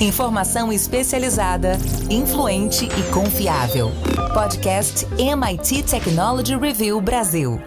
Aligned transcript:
Informação 0.00 0.72
especializada, 0.72 1.72
influente 2.08 2.86
e 2.86 3.12
confiável. 3.12 3.90
Podcast 4.32 5.06
MIT 5.18 5.82
Technology 5.82 6.56
Review 6.56 6.98
Brasil. 7.02 7.60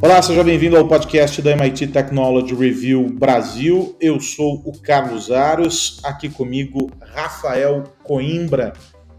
Olá, 0.00 0.20
seja 0.22 0.42
bem-vindo 0.42 0.78
ao 0.78 0.88
podcast 0.88 1.42
da 1.42 1.52
MIT 1.52 1.88
Technology 1.88 2.54
Review 2.54 3.08
Brasil. 3.10 3.94
Eu 4.00 4.18
sou 4.18 4.62
o 4.64 4.72
Carlos 4.80 5.30
Aros, 5.30 6.00
aqui 6.02 6.28
comigo 6.28 6.90
Rafael 7.14 7.84
Coimbra, 8.02 8.72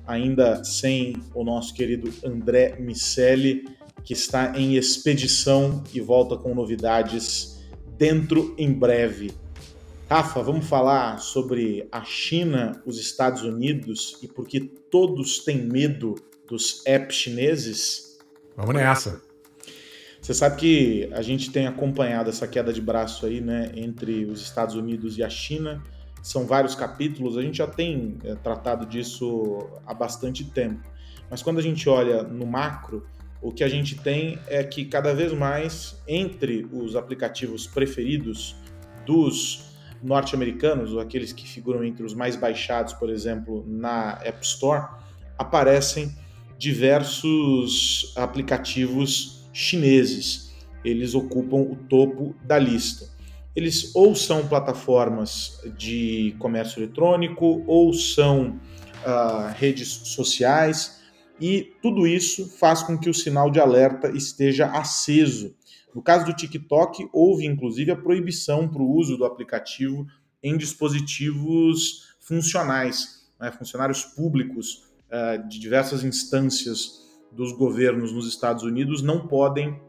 ainda 0.06 0.64
sem 0.64 1.16
o 1.34 1.44
nosso 1.44 1.74
querido 1.74 2.12
André 2.24 2.78
Miceli, 2.80 3.66
que 4.04 4.14
está 4.14 4.58
em 4.58 4.76
expedição 4.76 5.84
e 5.94 6.02
volta 6.02 6.36
com 6.36 6.54
novidades 6.54 7.60
dentro 7.98 8.54
em 8.58 8.72
breve. 8.72 9.32
Rafa, 10.10 10.44
vamos 10.44 10.68
falar 10.68 11.20
sobre 11.20 11.88
a 11.92 12.04
China, 12.04 12.82
os 12.86 13.00
Estados 13.00 13.44
Unidos 13.44 14.20
e 14.22 14.28
por 14.28 14.48
que 14.48 14.60
todos 14.60 15.40
têm 15.40 15.64
medo 15.64 16.16
dos 16.48 16.86
apps 16.86 17.16
chineses? 17.16 18.20
Vamos 18.56 18.76
nessa. 18.76 19.22
Você 20.22 20.34
sabe 20.34 20.56
que 20.58 21.10
a 21.12 21.22
gente 21.22 21.52
tem 21.52 21.68
acompanhado 21.68 22.30
essa 22.30 22.48
queda 22.48 22.72
de 22.72 22.80
braço 22.80 23.26
aí, 23.26 23.42
né, 23.42 23.72
entre 23.76 24.26
os 24.26 24.42
Estados 24.42 24.76
Unidos 24.76 25.18
e 25.18 25.24
a 25.24 25.30
China. 25.30 25.84
São 26.24 26.48
vários 26.48 26.74
capítulos, 26.74 27.38
a 27.38 27.42
gente 27.42 27.58
já 27.58 27.68
tem 27.68 28.18
é, 28.24 28.34
tratado 28.34 28.86
disso 28.86 29.70
há 29.86 29.94
bastante 29.94 30.46
tempo. 30.46 30.82
Mas 31.30 31.44
quando 31.44 31.60
a 31.60 31.62
gente 31.62 31.88
olha 31.90 32.24
no 32.24 32.48
macro, 32.48 33.06
o 33.42 33.52
que 33.52 33.62
a 33.62 33.68
gente 33.68 33.96
tem 33.96 34.40
é 34.48 34.64
que 34.64 34.86
cada 34.86 35.14
vez 35.14 35.34
mais 35.34 36.02
entre 36.08 36.66
os 36.72 36.96
aplicativos 36.96 37.68
preferidos 37.68 38.56
dos 39.06 39.76
norte-americanos, 40.02 40.94
ou 40.94 41.02
aqueles 41.02 41.34
que 41.34 41.46
figuram 41.46 41.84
entre 41.84 42.06
os 42.06 42.14
mais 42.14 42.38
baixados, 42.38 42.94
por 42.94 43.10
exemplo, 43.10 43.66
na 43.68 44.18
App 44.24 44.46
Store, 44.46 44.88
aparecem 45.38 46.16
diversos 46.58 48.14
aplicativos 48.16 49.46
chineses. 49.52 50.54
Eles 50.84 51.14
ocupam 51.14 51.58
o 51.58 51.76
topo 51.90 52.34
da 52.44 52.58
lista. 52.58 53.13
Eles 53.56 53.96
ou 53.96 54.16
são 54.16 54.48
plataformas 54.48 55.60
de 55.78 56.36
comércio 56.40 56.80
eletrônico 56.80 57.64
ou 57.68 57.94
são 57.94 58.60
uh, 59.06 59.54
redes 59.56 59.90
sociais, 59.90 61.04
e 61.40 61.74
tudo 61.82 62.08
isso 62.08 62.48
faz 62.58 62.84
com 62.84 62.98
que 62.98 63.10
o 63.10 63.14
sinal 63.14 63.52
de 63.52 63.60
alerta 63.60 64.10
esteja 64.12 64.68
aceso. 64.68 65.56
No 65.94 66.02
caso 66.02 66.26
do 66.26 66.34
TikTok, 66.34 67.08
houve 67.12 67.46
inclusive 67.46 67.92
a 67.92 67.96
proibição 67.96 68.68
para 68.68 68.82
o 68.82 68.90
uso 68.90 69.18
do 69.18 69.26
aplicativo 69.26 70.08
em 70.42 70.58
dispositivos 70.58 72.16
funcionais, 72.20 73.30
né? 73.40 73.52
funcionários 73.52 74.04
públicos 74.04 74.84
uh, 75.10 75.48
de 75.48 75.60
diversas 75.60 76.04
instâncias 76.04 77.04
dos 77.32 77.52
governos 77.52 78.12
nos 78.12 78.28
Estados 78.28 78.64
Unidos 78.64 79.02
não 79.02 79.28
podem 79.28 79.80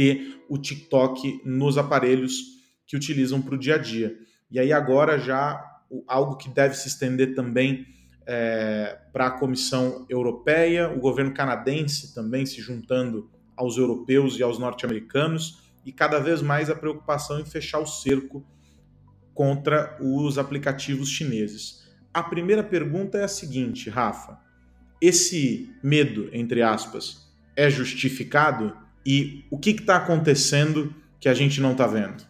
ter 0.00 0.42
o 0.48 0.56
TikTok 0.56 1.42
nos 1.44 1.76
aparelhos 1.76 2.40
que 2.86 2.96
utilizam 2.96 3.42
para 3.42 3.54
o 3.54 3.58
dia 3.58 3.74
a 3.74 3.78
dia. 3.78 4.16
E 4.50 4.58
aí 4.58 4.72
agora 4.72 5.18
já 5.18 5.62
algo 6.08 6.36
que 6.36 6.48
deve 6.48 6.74
se 6.74 6.88
estender 6.88 7.34
também 7.34 7.84
é, 8.26 8.98
para 9.12 9.26
a 9.26 9.30
Comissão 9.30 10.06
Europeia, 10.08 10.88
o 10.88 10.98
governo 10.98 11.34
canadense 11.34 12.14
também 12.14 12.46
se 12.46 12.62
juntando 12.62 13.30
aos 13.54 13.76
europeus 13.76 14.38
e 14.38 14.42
aos 14.42 14.58
norte-americanos, 14.58 15.70
e 15.84 15.92
cada 15.92 16.18
vez 16.18 16.40
mais 16.40 16.70
a 16.70 16.74
preocupação 16.74 17.38
em 17.38 17.44
fechar 17.44 17.80
o 17.80 17.86
cerco 17.86 18.42
contra 19.34 19.98
os 20.00 20.38
aplicativos 20.38 21.10
chineses. 21.10 21.86
A 22.14 22.22
primeira 22.22 22.62
pergunta 22.62 23.18
é 23.18 23.24
a 23.24 23.28
seguinte, 23.28 23.90
Rafa 23.90 24.40
esse 25.00 25.74
medo, 25.82 26.28
entre 26.32 26.62
aspas, 26.62 27.26
é 27.56 27.70
justificado? 27.70 28.76
E 29.04 29.44
o 29.50 29.58
que 29.58 29.70
está 29.70 29.96
acontecendo 29.96 30.94
que 31.18 31.28
a 31.28 31.34
gente 31.34 31.60
não 31.60 31.72
está 31.72 31.86
vendo? 31.86 32.24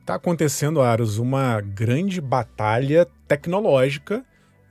Está 0.00 0.16
acontecendo, 0.16 0.82
Aros, 0.82 1.18
uma 1.18 1.60
grande 1.60 2.20
batalha 2.20 3.06
tecnológica, 3.26 4.24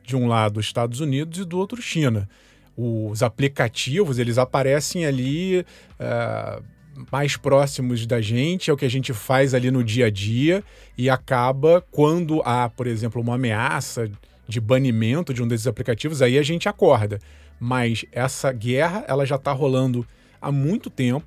de 0.04 0.16
um 0.16 0.28
lado 0.28 0.60
Estados 0.60 1.00
Unidos 1.00 1.40
e 1.40 1.46
do 1.46 1.58
outro 1.58 1.82
China. 1.82 2.30
Os 2.78 3.24
aplicativos, 3.24 4.20
eles 4.20 4.38
aparecem 4.38 5.06
ali 5.06 5.62
uh, 5.62 6.64
mais 7.12 7.38
próximos 7.38 8.06
da 8.06 8.22
gente, 8.22 8.70
é 8.70 8.74
o 8.74 8.78
que 8.78 8.86
a 8.86 8.90
gente 8.90 9.14
faz 9.14 9.54
ali 9.54 9.72
no 9.72 9.84
dia 9.84 10.08
a 10.08 10.10
dia, 10.10 10.64
e 10.98 11.10
acaba 11.10 11.84
quando 11.90 12.42
há, 12.44 12.70
por 12.70 12.86
exemplo, 12.86 13.22
uma 13.22 13.36
ameaça 13.36 14.12
de 14.48 14.60
banimento 14.60 15.34
de 15.34 15.42
um 15.42 15.48
desses 15.48 15.68
aplicativos, 15.68 16.22
aí 16.22 16.38
a 16.38 16.44
gente 16.44 16.68
acorda. 16.70 17.20
Mas 17.60 18.06
essa 18.12 18.52
guerra, 18.52 19.06
ela 19.08 19.26
já 19.26 19.38
está 19.38 19.52
rolando 19.52 20.06
há 20.44 20.52
muito 20.52 20.90
tempo. 20.90 21.26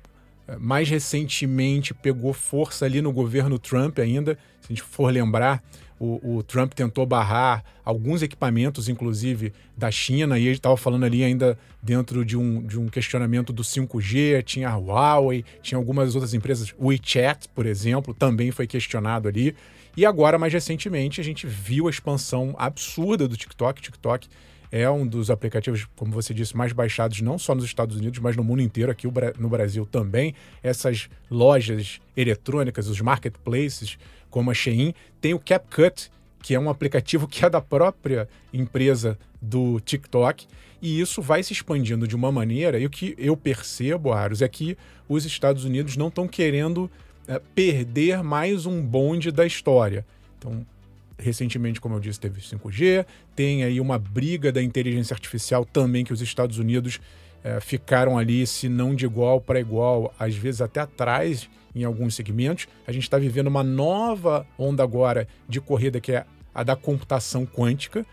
Mais 0.59 0.87
recentemente 0.87 1.93
pegou 1.93 2.31
força 2.31 2.85
ali 2.85 3.01
no 3.01 3.11
governo 3.11 3.59
Trump 3.59 3.99
ainda. 3.99 4.37
Se 4.61 4.67
a 4.67 4.69
gente 4.69 4.81
for 4.81 5.11
lembrar, 5.11 5.61
o, 5.99 6.37
o 6.37 6.43
Trump 6.43 6.73
tentou 6.73 7.05
barrar 7.05 7.63
alguns 7.83 8.21
equipamentos, 8.21 8.87
inclusive 8.87 9.51
da 9.75 9.89
China, 9.89 10.37
e 10.37 10.43
ele 10.43 10.51
estava 10.51 10.77
falando 10.77 11.03
ali 11.05 11.23
ainda 11.23 11.57
dentro 11.81 12.23
de 12.23 12.37
um, 12.37 12.61
de 12.61 12.79
um 12.79 12.87
questionamento 12.87 13.51
do 13.51 13.63
5G, 13.63 14.43
tinha 14.43 14.69
a 14.69 14.77
Huawei, 14.77 15.43
tinha 15.61 15.77
algumas 15.77 16.15
outras 16.15 16.33
empresas, 16.33 16.73
o 16.77 16.87
WeChat, 16.87 17.49
por 17.49 17.65
exemplo, 17.65 18.13
também 18.13 18.51
foi 18.51 18.67
questionado 18.67 19.27
ali. 19.27 19.55
E 19.95 20.05
agora, 20.05 20.37
mais 20.37 20.53
recentemente, 20.53 21.19
a 21.19 21.23
gente 21.23 21.47
viu 21.47 21.87
a 21.87 21.89
expansão 21.89 22.53
absurda 22.57 23.27
do 23.27 23.35
TikTok. 23.35 23.81
TikTok 23.81 24.27
é 24.71 24.89
um 24.89 25.05
dos 25.05 25.29
aplicativos, 25.29 25.87
como 25.95 26.11
você 26.11 26.33
disse, 26.33 26.55
mais 26.55 26.73
baixados 26.73 27.21
não 27.21 27.37
só 27.37 27.55
nos 27.55 27.65
Estados 27.65 27.95
Unidos, 27.95 28.19
mas 28.19 28.35
no 28.35 28.43
mundo 28.43 28.61
inteiro, 28.61 28.91
aqui 28.91 29.07
no 29.39 29.49
Brasil 29.49 29.85
também. 29.85 30.33
Essas 30.61 31.09
lojas 31.29 31.99
eletrônicas, 32.15 32.87
os 32.87 32.99
marketplaces, 33.01 33.97
como 34.29 34.51
a 34.51 34.53
Shein, 34.53 34.93
tem 35.21 35.33
o 35.33 35.39
CapCut, 35.39 36.11
que 36.41 36.53
é 36.53 36.59
um 36.59 36.69
aplicativo 36.69 37.27
que 37.27 37.45
é 37.45 37.49
da 37.49 37.61
própria 37.61 38.27
empresa 38.53 39.17
do 39.41 39.79
TikTok, 39.79 40.47
e 40.81 40.99
isso 40.99 41.21
vai 41.21 41.41
se 41.41 41.53
expandindo 41.53 42.07
de 42.07 42.15
uma 42.15 42.31
maneira, 42.31 42.79
e 42.79 42.85
o 42.85 42.89
que 42.89 43.15
eu 43.17 43.35
percebo, 43.35 44.13
Aros, 44.13 44.41
é 44.41 44.47
que 44.47 44.77
os 45.09 45.25
Estados 45.25 45.63
Unidos 45.63 45.97
não 45.97 46.09
estão 46.09 46.27
querendo 46.27 46.89
é, 47.27 47.41
perder 47.55 48.23
mais 48.23 48.65
um 48.65 48.81
bonde 48.81 49.31
da 49.31 49.45
história. 49.45 50.05
Então, 50.37 50.65
recentemente, 51.17 51.81
como 51.81 51.95
eu 51.95 51.99
disse, 51.99 52.19
teve 52.19 52.41
5G, 52.41 53.05
tem 53.35 53.63
aí 53.63 53.79
uma 53.79 53.97
briga 53.97 54.51
da 54.51 54.61
inteligência 54.61 55.13
artificial 55.13 55.65
também 55.65 56.05
que 56.05 56.13
os 56.13 56.21
Estados 56.21 56.59
Unidos 56.59 56.99
é, 57.43 57.59
ficaram 57.59 58.17
ali, 58.17 58.45
se 58.45 58.69
não 58.69 58.93
de 58.93 59.05
igual 59.05 59.41
para 59.41 59.59
igual, 59.59 60.13
às 60.19 60.35
vezes 60.35 60.61
até 60.61 60.79
atrás 60.79 61.49
em 61.75 61.83
alguns 61.83 62.15
segmentos. 62.15 62.67
A 62.85 62.91
gente 62.91 63.03
está 63.03 63.17
vivendo 63.17 63.47
uma 63.47 63.63
nova 63.63 64.45
onda 64.57 64.83
agora 64.83 65.27
de 65.47 65.61
corrida 65.61 65.99
que 65.99 66.11
é 66.11 66.25
a 66.53 66.63
da 66.63 66.75
computação 66.75 67.45
quântica. 67.45 68.05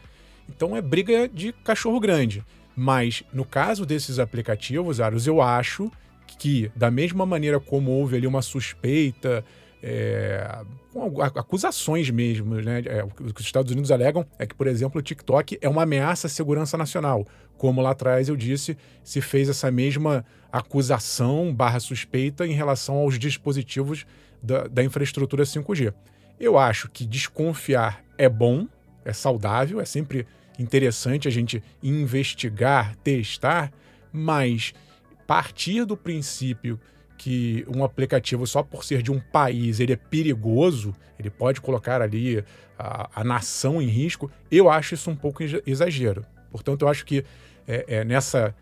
Então 0.49 0.77
é 0.77 0.83
briga 0.83 1.29
de 1.29 1.53
cachorro 1.53 1.99
grande. 1.99 2.45
Mas 2.77 3.23
no 3.33 3.45
caso 3.45 3.87
desses 3.87 4.19
aplicativos, 4.19 5.01
Aros, 5.01 5.27
eu 5.27 5.41
acho 5.41 5.91
que, 6.39 6.71
da 6.75 6.91
mesma 6.91 7.25
maneira 7.25 7.61
como 7.61 7.91
houve 7.91 8.17
ali 8.17 8.27
uma 8.27 8.43
suspeita, 8.43 9.45
é, 9.87 10.65
acusações 11.35 12.09
mesmo, 12.09 12.55
né? 12.55 12.83
É, 12.87 13.05
o 13.05 13.09
que 13.09 13.41
os 13.41 13.47
Estados 13.47 13.71
Unidos 13.71 13.91
alegam 13.91 14.27
é 14.39 14.47
que, 14.47 14.55
por 14.55 14.67
exemplo, 14.67 14.99
o 14.99 15.03
TikTok 15.03 15.59
é 15.61 15.69
uma 15.69 15.83
ameaça 15.83 16.27
à 16.27 16.31
segurança 16.31 16.79
nacional. 16.79 17.27
Como 17.59 17.83
lá 17.83 17.91
atrás 17.91 18.31
eu 18.31 18.37
disse, 18.37 18.79
se 19.03 19.21
fez 19.21 19.47
essa 19.47 19.71
mesma 19.71 20.25
acusação 20.51 21.55
barra 21.55 21.81
suspeita 21.81 22.47
em 22.47 22.53
relação 22.53 22.95
aos 22.95 23.19
dispositivos 23.19 24.07
da, 24.43 24.67
da 24.69 24.83
infraestrutura 24.83 25.45
5G. 25.45 25.93
Eu 26.41 26.57
acho 26.57 26.89
que 26.89 27.05
desconfiar 27.05 28.03
é 28.17 28.29
bom, 28.29 28.67
é 29.05 29.13
saudável, 29.13 29.83
é 29.83 29.85
sempre 29.85 30.27
interessante 30.59 31.29
a 31.29 31.31
gente 31.31 31.63
investigar, 31.83 32.97
testar, 32.97 33.71
mas 34.11 34.73
partir 35.27 35.85
do 35.85 35.95
princípio 35.97 36.81
que 37.25 37.65
um 37.75 37.83
aplicativo 37.83 38.47
só 38.47 38.63
por 38.63 38.85
ser 38.85 39.01
de 39.01 39.11
um 39.11 39.19
país 39.19 39.81
ele 39.81 39.95
é 39.95 39.97
perigoso, 39.97 40.95
ele 41.19 41.31
pode 41.31 41.59
colocar 41.59 42.03
ali 42.03 42.45
a, 42.79 43.09
a 43.15 43.25
nação 43.25 43.81
em 43.81 43.87
risco, 43.87 44.31
eu 44.51 44.69
acho 44.69 44.93
isso 44.93 45.11
um 45.11 45.17
pouco 45.17 45.43
exagero. 45.67 46.27
Portanto, 46.51 46.83
eu 46.83 46.89
acho 46.89 47.07
que 47.07 47.25
é, 47.67 47.87
é 47.89 48.05
nessa, 48.05 48.55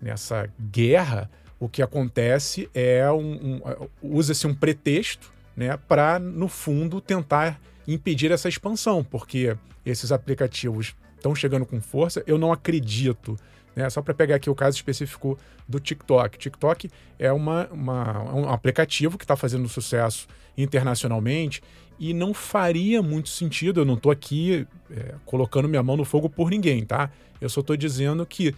nessa 0.00 0.48
guerra 0.70 1.30
o 1.60 1.68
que 1.68 1.82
acontece 1.82 2.70
é 2.72 3.10
um, 3.12 3.60
um 3.60 3.88
usa-se 4.00 4.46
um 4.46 4.54
pretexto 4.54 5.30
né, 5.54 5.76
para, 5.76 6.18
no 6.18 6.48
fundo, 6.48 7.02
tentar 7.02 7.60
impedir 7.86 8.30
essa 8.30 8.48
expansão, 8.48 9.04
porque 9.04 9.54
esses 9.84 10.10
aplicativos 10.10 10.96
estão 11.14 11.34
chegando 11.34 11.66
com 11.66 11.78
força. 11.78 12.22
Eu 12.26 12.38
não 12.38 12.52
acredito. 12.52 13.36
Né? 13.74 13.88
Só 13.90 14.02
para 14.02 14.14
pegar 14.14 14.36
aqui 14.36 14.50
o 14.50 14.54
caso 14.54 14.76
específico 14.76 15.38
do 15.68 15.78
TikTok. 15.78 16.38
TikTok 16.38 16.90
é 17.18 17.32
uma, 17.32 17.68
uma 17.68 18.34
um 18.34 18.48
aplicativo 18.48 19.16
que 19.18 19.24
está 19.24 19.36
fazendo 19.36 19.68
sucesso 19.68 20.26
internacionalmente 20.56 21.62
e 21.98 22.14
não 22.14 22.32
faria 22.32 23.02
muito 23.02 23.28
sentido. 23.28 23.80
Eu 23.80 23.84
não 23.84 23.94
estou 23.94 24.12
aqui 24.12 24.66
é, 24.90 25.14
colocando 25.24 25.68
minha 25.68 25.82
mão 25.82 25.96
no 25.96 26.04
fogo 26.04 26.28
por 26.28 26.50
ninguém, 26.50 26.84
tá? 26.84 27.10
Eu 27.40 27.48
só 27.48 27.60
estou 27.60 27.76
dizendo 27.76 28.24
que 28.26 28.54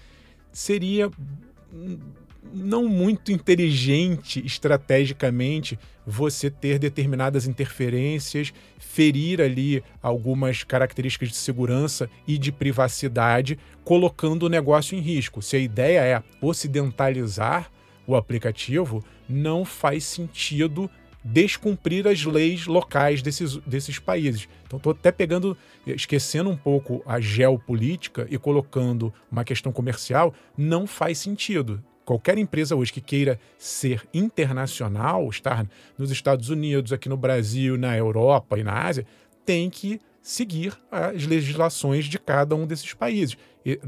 seria 0.52 1.10
não 2.52 2.88
muito 2.88 3.31
inteligente 3.31 4.44
estrategicamente 4.44 5.78
você 6.06 6.50
ter 6.50 6.78
determinadas 6.78 7.46
interferências, 7.46 8.52
ferir 8.78 9.40
ali 9.40 9.82
algumas 10.02 10.64
características 10.64 11.28
de 11.28 11.37
segurança 11.37 12.10
e 12.26 12.38
de 12.38 12.50
privacidade, 12.50 13.58
colocando 13.84 14.44
o 14.44 14.48
negócio 14.48 14.96
em 14.96 15.00
risco. 15.00 15.42
Se 15.42 15.56
a 15.56 15.60
ideia 15.60 16.00
é 16.00 16.22
ocidentalizar 16.40 17.70
o 18.06 18.16
aplicativo, 18.16 19.04
não 19.28 19.64
faz 19.64 20.04
sentido 20.04 20.90
descumprir 21.22 22.06
as 22.06 22.25
leis 22.25 22.66
locais 22.66 23.22
desses, 23.22 23.56
desses 23.58 23.98
países. 23.98 24.48
Então, 24.66 24.78
estou 24.78 24.92
até 24.92 25.12
pegando, 25.12 25.56
esquecendo 25.87 26.48
um 26.48 26.56
pouco 26.56 27.02
a 27.04 27.20
geopolítica 27.20 28.26
e 28.31 28.38
colocando 28.38 29.12
uma 29.31 29.44
questão 29.44 29.70
comercial, 29.70 30.34
não 30.56 30.87
faz 30.87 31.19
sentido. 31.19 31.82
Qualquer 32.10 32.38
empresa 32.38 32.74
hoje 32.74 32.92
que 32.92 33.00
queira 33.00 33.38
ser 33.56 34.02
internacional, 34.12 35.30
estar 35.30 35.64
nos 35.96 36.10
Estados 36.10 36.48
Unidos, 36.48 36.92
aqui 36.92 37.08
no 37.08 37.16
Brasil, 37.16 37.78
na 37.78 37.96
Europa 37.96 38.58
e 38.58 38.64
na 38.64 38.82
Ásia, 38.82 39.06
tem 39.46 39.70
que 39.70 40.00
seguir 40.20 40.76
as 40.90 41.24
legislações 41.24 42.06
de 42.06 42.18
cada 42.18 42.56
um 42.56 42.66
desses 42.66 42.92
países. 42.94 43.36
E, 43.64 43.78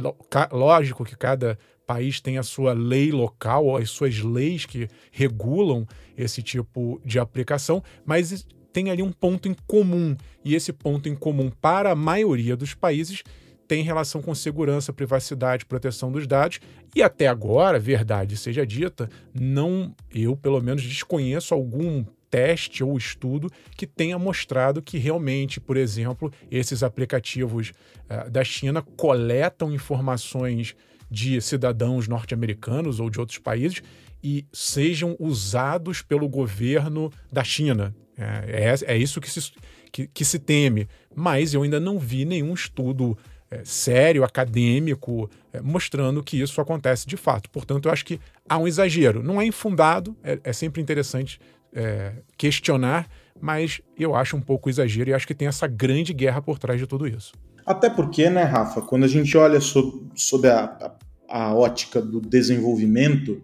lógico 0.53 1.05
que 1.05 1.17
cada 1.17 1.59
país 1.85 2.21
tem 2.21 2.39
a 2.39 2.45
sua 2.45 2.73
lei 2.73 3.11
local, 3.11 3.77
as 3.77 3.91
suas 3.91 4.21
leis 4.21 4.67
que 4.67 4.87
regulam 5.11 5.85
esse 6.17 6.45
tipo 6.45 7.01
de 7.05 7.19
aplicação, 7.19 7.83
mas 8.07 8.47
tem 8.73 8.89
ali 8.93 9.03
um 9.03 9.11
ponto 9.11 9.49
em 9.49 9.57
comum. 9.67 10.17
E 10.45 10.55
esse 10.55 10.73
ponto 10.73 11.09
em 11.09 11.17
comum 11.17 11.51
para 11.51 11.91
a 11.91 11.97
maioria 11.97 12.57
dos 12.57 12.73
países 12.73 13.25
tem 13.73 13.83
relação 13.83 14.21
com 14.21 14.35
segurança, 14.35 14.93
privacidade, 14.93 15.65
proteção 15.65 16.13
dos 16.13 16.27
dados. 16.27 16.61
E 16.95 17.03
até 17.03 17.27
agora, 17.27 17.79
verdade 17.79 18.37
seja 18.37 18.67
dita, 18.67 19.09
não 19.33 19.97
eu 20.15 20.37
pelo 20.37 20.61
menos 20.61 20.83
desconheço 20.83 21.55
algum 21.55 22.05
teste 22.31 22.85
ou 22.85 22.99
estudo 22.99 23.51
que 23.75 23.87
tenha 23.87 24.19
mostrado 24.19 24.83
que 24.83 24.99
realmente, 24.99 25.59
por 25.59 25.79
exemplo, 25.79 26.31
esses 26.51 26.83
aplicativos 26.83 27.71
uh, 28.11 28.31
da 28.31 28.45
China 28.45 28.83
coletam 28.83 29.73
informações 29.73 30.77
de 31.11 31.41
cidadãos 31.41 32.07
norte-americanos 32.07 33.01
ou 33.01 33.09
de 33.09 33.19
outros 33.19 33.39
países 33.39 33.83
e 34.23 34.45
sejam 34.53 35.17
usados 35.19 36.03
pelo 36.03 36.29
governo 36.29 37.11
da 37.33 37.43
China. 37.43 37.95
É, 38.19 38.75
é, 38.87 38.95
é 38.95 38.99
isso 38.99 39.19
que 39.19 39.31
se, 39.31 39.51
que, 39.91 40.07
que, 40.09 40.27
se 40.27 40.39
teme. 40.39 40.87
Mas 41.15 41.55
eu 41.55 41.63
ainda 41.63 41.81
não 41.81 41.99
vi 41.99 42.27
nenhum 42.27 42.53
estudo 42.53 43.17
é, 43.53 43.61
sério, 43.65 44.25
acadêmico, 44.25 45.29
é, 45.53 45.61
mostrando 45.61 46.23
que 46.23 46.41
isso 46.41 46.59
acontece 46.59 47.07
de 47.07 47.19
fato. 47.19 47.51
Portanto, 47.51 47.87
eu 47.87 47.93
acho 47.93 48.05
que 48.05 48.19
há 48.49 48.57
um 48.57 48.67
exagero. 48.67 49.23
Não 49.23 49.41
é 49.41 49.45
infundado, 49.45 50.17
é, 50.25 50.41
é 50.43 50.53
sempre 50.55 50.81
interessante 50.81 51.39
é, 51.75 52.15
questionar, 52.39 53.07
mas 53.39 53.83
eu 53.99 54.15
acho 54.15 54.37
um 54.37 54.41
pouco 54.41 54.71
exagero 54.71 55.11
e 55.11 55.15
acho 55.15 55.27
que 55.27 55.35
tem 55.35 55.49
essa 55.49 55.67
grande 55.67 56.15
guerra 56.15 56.41
por 56.41 56.59
trás 56.59 56.81
de 56.81 56.87
tudo 56.87 57.07
isso. 57.07 57.33
Até 57.67 57.91
porque, 57.91 58.31
né, 58.31 58.43
Rafa, 58.43 58.81
quando 58.81 59.05
a 59.05 59.09
gente 59.09 59.37
olha 59.37 59.61
sob, 59.61 60.49
a, 60.49 60.97
a, 61.29 61.45
a 61.45 61.55
ótica 61.55 62.01
do 62.01 62.21
desenvolvimento, 62.21 63.43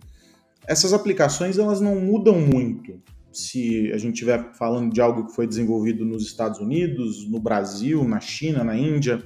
essas 0.66 0.94
aplicações 0.94 1.58
elas 1.58 1.82
não 1.82 2.00
mudam 2.00 2.40
muito. 2.40 2.98
Se 3.30 3.92
a 3.92 3.98
gente 3.98 4.14
estiver 4.14 4.52
falando 4.54 4.92
de 4.92 5.02
algo 5.02 5.26
que 5.26 5.34
foi 5.34 5.46
desenvolvido 5.46 6.04
nos 6.04 6.24
Estados 6.24 6.60
Unidos, 6.60 7.28
no 7.28 7.38
Brasil, 7.38 8.02
na 8.08 8.20
China, 8.20 8.64
na 8.64 8.74
Índia, 8.74 9.22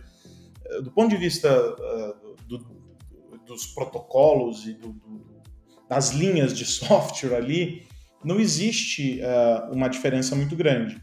do 0.80 0.90
ponto 0.90 1.10
de 1.10 1.16
vista 1.16 1.48
uh, 1.50 2.36
do, 2.46 2.58
dos 3.46 3.66
protocolos 3.66 4.66
e 4.66 4.74
do, 4.74 4.92
do, 4.92 5.42
das 5.88 6.10
linhas 6.10 6.56
de 6.56 6.64
software 6.66 7.36
ali, 7.36 7.86
não 8.24 8.38
existe 8.38 9.20
uh, 9.20 9.72
uma 9.72 9.88
diferença 9.88 10.34
muito 10.34 10.56
grande. 10.56 11.00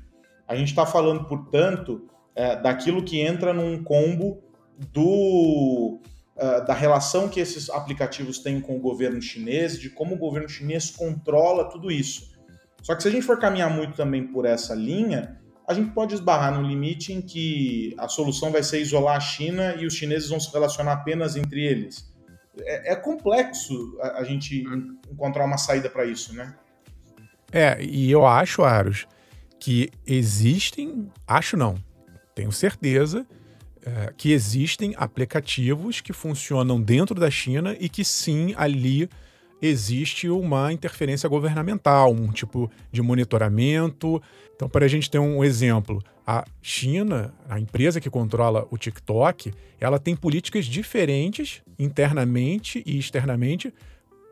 A 0.48 0.56
gente 0.56 0.70
está 0.70 0.86
falando, 0.86 1.26
portanto, 1.26 2.08
é, 2.36 2.56
daquilo 2.56 3.04
que 3.04 3.20
entra 3.20 3.54
num 3.54 3.84
combo 3.84 4.42
do 4.92 6.00
uh, 6.38 6.66
da 6.66 6.74
relação 6.74 7.28
que 7.28 7.40
esses 7.40 7.70
aplicativos 7.70 8.40
têm 8.40 8.62
com 8.62 8.78
o 8.78 8.80
governo 8.80 9.22
chinês, 9.22 9.80
de 9.80 9.90
como 9.90 10.16
o 10.16 10.18
governo 10.18 10.48
chinês 10.48 10.90
controla 10.90 11.70
tudo 11.70 11.92
isso. 11.92 12.32
Só 12.82 12.96
que 12.96 13.04
se 13.04 13.10
a 13.10 13.12
gente 13.12 13.26
for 13.26 13.38
caminhar 13.38 13.70
muito 13.70 13.96
também 13.96 14.26
por 14.26 14.46
essa 14.46 14.74
linha, 14.74 15.39
a 15.70 15.74
gente 15.76 15.92
pode 15.92 16.16
esbarrar 16.16 16.60
no 16.60 16.68
limite 16.68 17.14
em 17.14 17.22
que 17.22 17.94
a 18.00 18.08
solução 18.08 18.52
vai 18.52 18.64
ser 18.64 18.82
isolar 18.82 19.16
a 19.16 19.20
China 19.20 19.76
e 19.76 19.86
os 19.86 19.94
chineses 19.94 20.28
vão 20.28 20.40
se 20.40 20.52
relacionar 20.52 20.94
apenas 20.94 21.36
entre 21.36 21.64
eles. 21.64 22.12
É, 22.62 22.94
é 22.94 22.96
complexo 22.96 23.96
a, 24.02 24.18
a, 24.18 24.24
gente 24.24 24.64
encontrar 25.12 25.46
uma 25.46 25.60
saída 25.60 25.88
para 25.88 26.06
isso, 26.06 26.34
né? 26.34 26.56
É, 27.52 27.78
e 27.84 28.10
eu 28.10 28.26
acho, 28.26 28.64
Aros, 28.64 29.06
que 29.60 29.92
existem, 30.08 31.08
acho 31.28 31.56
não, 31.56 31.76
tenho 32.34 32.52
certeza 32.52 33.24
é, 33.86 34.12
que 34.18 34.32
existem 34.32 34.96
aplicativos 34.98 36.02
que 36.02 36.14
funcionam 36.14 36.82
dentro 36.82 37.14
da 37.14 37.30
China 37.30 37.78
e 37.80 37.88
que 37.88 38.04
sim, 38.04 38.56
ali 38.58 39.08
existe 39.62 40.30
uma 40.30 40.72
interferência 40.72 41.28
governamental, 41.28 42.12
um 42.12 42.32
tipo 42.32 42.70
de 42.92 43.02
monitoramento. 43.02 44.22
Então, 44.56 44.70
para 44.70 44.86
a 44.86 44.88
gente 44.88 45.10
ter 45.10 45.20
um 45.20 45.44
exemplo, 45.44 46.02
a 46.26 46.46
China, 46.62 47.34
a 47.48 47.60
empresa 47.60 48.00
que 48.00 48.10
controla 48.10 48.68
o 48.72 48.78
TikTok, 48.78 49.54
ela 49.80 50.00
tem 50.00 50.16
políticas 50.16 50.66
diferentes 50.66 51.62
internamente 51.78 52.84
e 52.86 53.00
externamente 53.00 53.74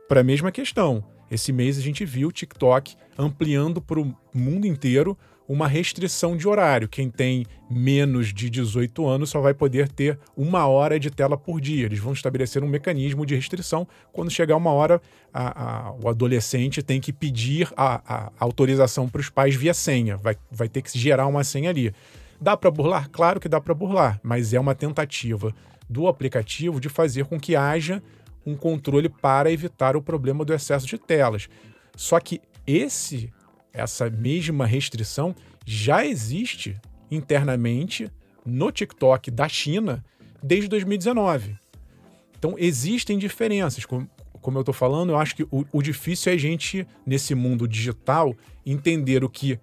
para 0.07 0.21
a 0.21 0.24
mesma 0.24 0.51
questão. 0.51 1.03
Esse 1.30 1.51
mês 1.51 1.77
a 1.77 1.81
gente 1.81 2.06
viu 2.06 2.30
o 2.30 2.31
TikTok 2.31 2.95
ampliando 3.18 3.81
para 3.81 4.00
o 4.00 4.15
mundo 4.33 4.65
inteiro 4.65 5.18
uma 5.47 5.67
restrição 5.67 6.35
de 6.35 6.47
horário. 6.47 6.88
Quem 6.88 7.09
tem 7.09 7.45
menos 7.69 8.33
de 8.33 8.49
18 8.49 9.07
anos 9.07 9.29
só 9.29 9.39
vai 9.39 9.53
poder 9.53 9.88
ter 9.88 10.19
uma 10.35 10.67
hora 10.67 10.99
de 10.99 11.09
tela 11.09 11.38
por 11.38 11.61
dia. 11.61 11.85
Eles 11.85 11.99
vão 11.99 12.13
estabelecer 12.13 12.63
um 12.63 12.67
mecanismo 12.67 13.25
de 13.25 13.35
restrição. 13.35 13.88
Quando 14.11 14.30
chegar 14.30 14.57
uma 14.57 14.71
hora, 14.71 15.01
a, 15.33 15.87
a, 15.87 15.92
o 15.94 16.09
adolescente 16.09 16.83
tem 16.83 16.99
que 16.99 17.13
pedir 17.13 17.71
a, 17.77 18.01
a 18.06 18.31
autorização 18.39 19.07
para 19.07 19.21
os 19.21 19.30
pais 19.30 19.56
via 19.56 19.73
senha. 19.73 20.18
Vai, 20.18 20.35
vai 20.51 20.68
ter 20.68 20.81
que 20.81 20.97
gerar 20.97 21.27
uma 21.27 21.44
senha 21.44 21.69
ali. 21.69 21.94
Dá 22.39 22.57
para 22.57 22.69
burlar? 22.69 23.09
Claro 23.09 23.39
que 23.39 23.49
dá 23.49 23.61
para 23.61 23.73
burlar, 23.73 24.19
mas 24.21 24.54
é 24.54 24.59
uma 24.59 24.75
tentativa 24.75 25.54
do 25.89 26.07
aplicativo 26.07 26.80
de 26.80 26.89
fazer 26.89 27.25
com 27.25 27.39
que 27.39 27.56
haja 27.56 28.04
um 28.45 28.56
controle 28.56 29.09
para 29.09 29.51
evitar 29.51 29.95
o 29.95 30.01
problema 30.01 30.44
do 30.44 30.54
excesso 30.54 30.85
de 30.85 30.97
telas. 30.97 31.49
Só 31.95 32.19
que 32.19 32.42
esse 32.66 33.31
essa 33.74 34.09
mesma 34.09 34.66
restrição 34.66 35.36
já 35.66 36.06
existe 36.06 36.80
internamente 37.12 38.09
no 38.45 38.71
TikTok 38.71 39.30
da 39.30 39.47
China 39.47 40.04
desde 40.42 40.68
2019. 40.69 41.57
Então, 42.38 42.56
existem 42.57 43.18
diferenças. 43.18 43.86
Como, 43.86 44.09
como 44.42 44.57
eu 44.57 44.62
estou 44.62 44.74
falando, 44.74 45.09
eu 45.12 45.18
acho 45.18 45.36
que 45.36 45.44
o, 45.44 45.66
o, 45.71 45.81
difícil 45.81 46.31
é 46.31 46.36
a 46.36 46.38
gente, 46.38 46.88
nesse 47.06 47.36
mundo 47.36 47.68
digital, 47.68 48.36
entender 48.66 49.24
o 49.24 49.30
que. 49.30 49.59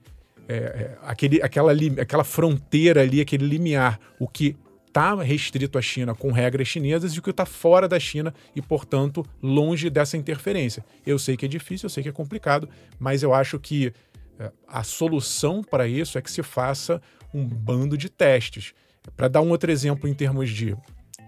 É, 0.47 0.55
é 0.55 0.99
aquele, 1.03 1.41
aquela, 1.41 1.73
aquela 2.01 2.25
fronteira 2.25 3.01
ali, 3.01 3.21
aquele 3.21 3.47
limiar, 3.47 3.99
o 4.19 4.29
que 4.29 4.57
está 4.95 5.21
restrito 5.21 5.77
à 5.77 5.83
China 5.83 6.15
com 6.15 6.31
regras 6.31 6.69
chinesas 6.69 7.13
e 7.13 7.19
o 7.19 7.23
que 7.23 7.31
está 7.31 7.45
fora 7.45 7.89
da 7.89 7.99
China 7.99 8.33
e, 8.55 8.63
portanto, 8.63 9.27
longe 9.43 9.91
dessa 9.91 10.17
interferência. 10.17 10.85
Eu 11.05 11.19
sei 11.19 11.37
que 11.37 11.45
é 11.45 11.49
difícil, 11.49 11.87
eu 11.87 11.91
sei 11.91 12.05
que 12.05 12.09
é 12.09 12.13
complicado, 12.13 12.69
mas 12.97 13.25
eu 13.25 13.35
acho 13.35 13.59
que 13.59 13.93
é, 14.39 14.53
a 14.69 14.85
solução 14.85 15.65
para 15.65 15.89
isso 15.89 16.17
é 16.17 16.23
que 16.23 16.31
se 16.31 16.45
faça 16.45 17.03
um 17.35 17.45
bando 17.45 17.99
de 17.99 18.09
testes. 18.09 18.73
Para 19.17 19.27
dar 19.27 19.41
um 19.41 19.51
outro 19.51 19.71
exemplo 19.73 20.09
em 20.09 20.15
termos 20.15 20.49
de 20.49 20.77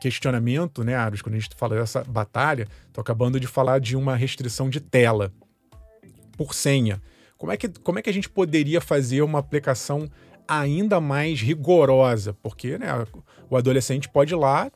questionamento, 0.01 0.85
né, 0.85 0.95
Aros, 0.95 1.21
quando 1.21 1.35
a 1.35 1.39
gente 1.41 1.57
fala 1.57 1.75
dessa 1.75 2.05
batalha, 2.05 2.69
estou 2.87 3.03
acabando 3.03 3.41
de 3.41 3.49
falar 3.49 3.81
de 3.81 3.97
uma 3.97 4.15
restrição 4.15 4.71
de 4.71 4.79
tela 4.79 5.33
por 6.37 6.55
senha. 6.55 7.03
Como 7.37 7.51
é 7.51 7.57
que, 7.57 7.69
como 7.69 7.99
é 7.99 8.03
que 8.03 8.11
a 8.11 8.13
gente 8.13 8.31
poderia 8.31 8.81
fazer 8.81 9.23
uma 9.23 9.41
aplicação 9.41 10.09
ainda 10.49 11.01
mais 11.01 11.41
rigorosa, 11.41 12.35
porque 12.43 12.79
né, 12.79 12.89
o 13.49 13.57
adolescente 13.57 14.09
pode 14.09 14.35
ir 14.35 14.37
lá, 14.37 14.71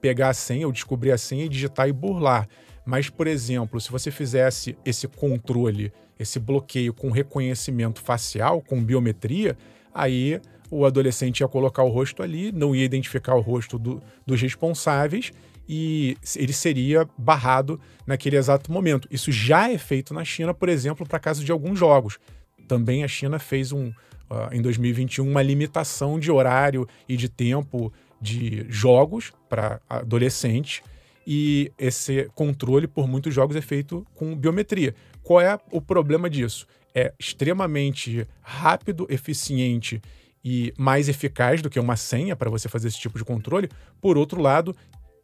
pegar 0.00 0.30
a 0.30 0.34
senha 0.34 0.66
ou 0.66 0.72
descobrir 0.72 1.12
a 1.12 1.18
senha 1.18 1.44
e 1.44 1.48
digitar 1.48 1.88
e 1.88 1.92
burlar. 1.92 2.48
Mas, 2.84 3.10
por 3.10 3.26
exemplo, 3.26 3.80
se 3.80 3.90
você 3.90 4.10
fizesse 4.10 4.76
esse 4.84 5.06
controle, 5.06 5.92
esse 6.18 6.38
bloqueio 6.38 6.94
com 6.94 7.10
reconhecimento 7.10 8.00
facial, 8.00 8.62
com 8.62 8.82
biometria, 8.82 9.56
aí 9.92 10.40
o 10.70 10.84
adolescente 10.84 11.40
ia 11.40 11.48
colocar 11.48 11.82
o 11.82 11.88
rosto 11.88 12.22
ali, 12.22 12.52
não 12.52 12.74
ia 12.74 12.84
identificar 12.84 13.34
o 13.34 13.40
rosto 13.40 13.78
do, 13.78 14.02
dos 14.26 14.40
responsáveis 14.40 15.32
e 15.68 16.16
ele 16.34 16.52
seria 16.52 17.06
barrado 17.16 17.78
naquele 18.06 18.36
exato 18.36 18.72
momento. 18.72 19.06
Isso 19.10 19.30
já 19.30 19.70
é 19.70 19.76
feito 19.76 20.14
na 20.14 20.24
China, 20.24 20.54
por 20.54 20.68
exemplo, 20.68 21.06
para 21.06 21.18
caso 21.18 21.44
de 21.44 21.52
alguns 21.52 21.78
jogos. 21.78 22.18
Também 22.66 23.04
a 23.04 23.08
China 23.08 23.38
fez 23.38 23.70
um, 23.70 23.92
uh, 24.30 24.52
em 24.52 24.60
2021 24.62 25.28
uma 25.28 25.42
limitação 25.42 26.18
de 26.18 26.30
horário 26.30 26.86
e 27.08 27.16
de 27.16 27.28
tempo 27.28 27.92
de 28.20 28.66
jogos 28.68 29.32
para 29.48 29.80
adolescentes 29.88 30.82
e 31.26 31.70
esse 31.78 32.30
controle 32.34 32.86
por 32.86 33.06
muitos 33.06 33.34
jogos 33.34 33.54
é 33.54 33.60
feito 33.60 34.06
com 34.14 34.34
biometria. 34.34 34.94
Qual 35.22 35.40
é 35.40 35.58
o 35.70 35.78
problema 35.80 36.30
disso? 36.30 36.66
É 36.94 37.12
extremamente 37.18 38.26
rápido, 38.40 39.06
eficiente 39.10 40.00
e 40.42 40.72
mais 40.78 41.06
eficaz 41.06 41.60
do 41.60 41.68
que 41.68 41.78
uma 41.78 41.96
senha 41.96 42.34
para 42.34 42.48
você 42.48 42.66
fazer 42.66 42.88
esse 42.88 42.98
tipo 42.98 43.18
de 43.18 43.24
controle. 43.24 43.68
Por 44.00 44.16
outro 44.16 44.40
lado, 44.40 44.74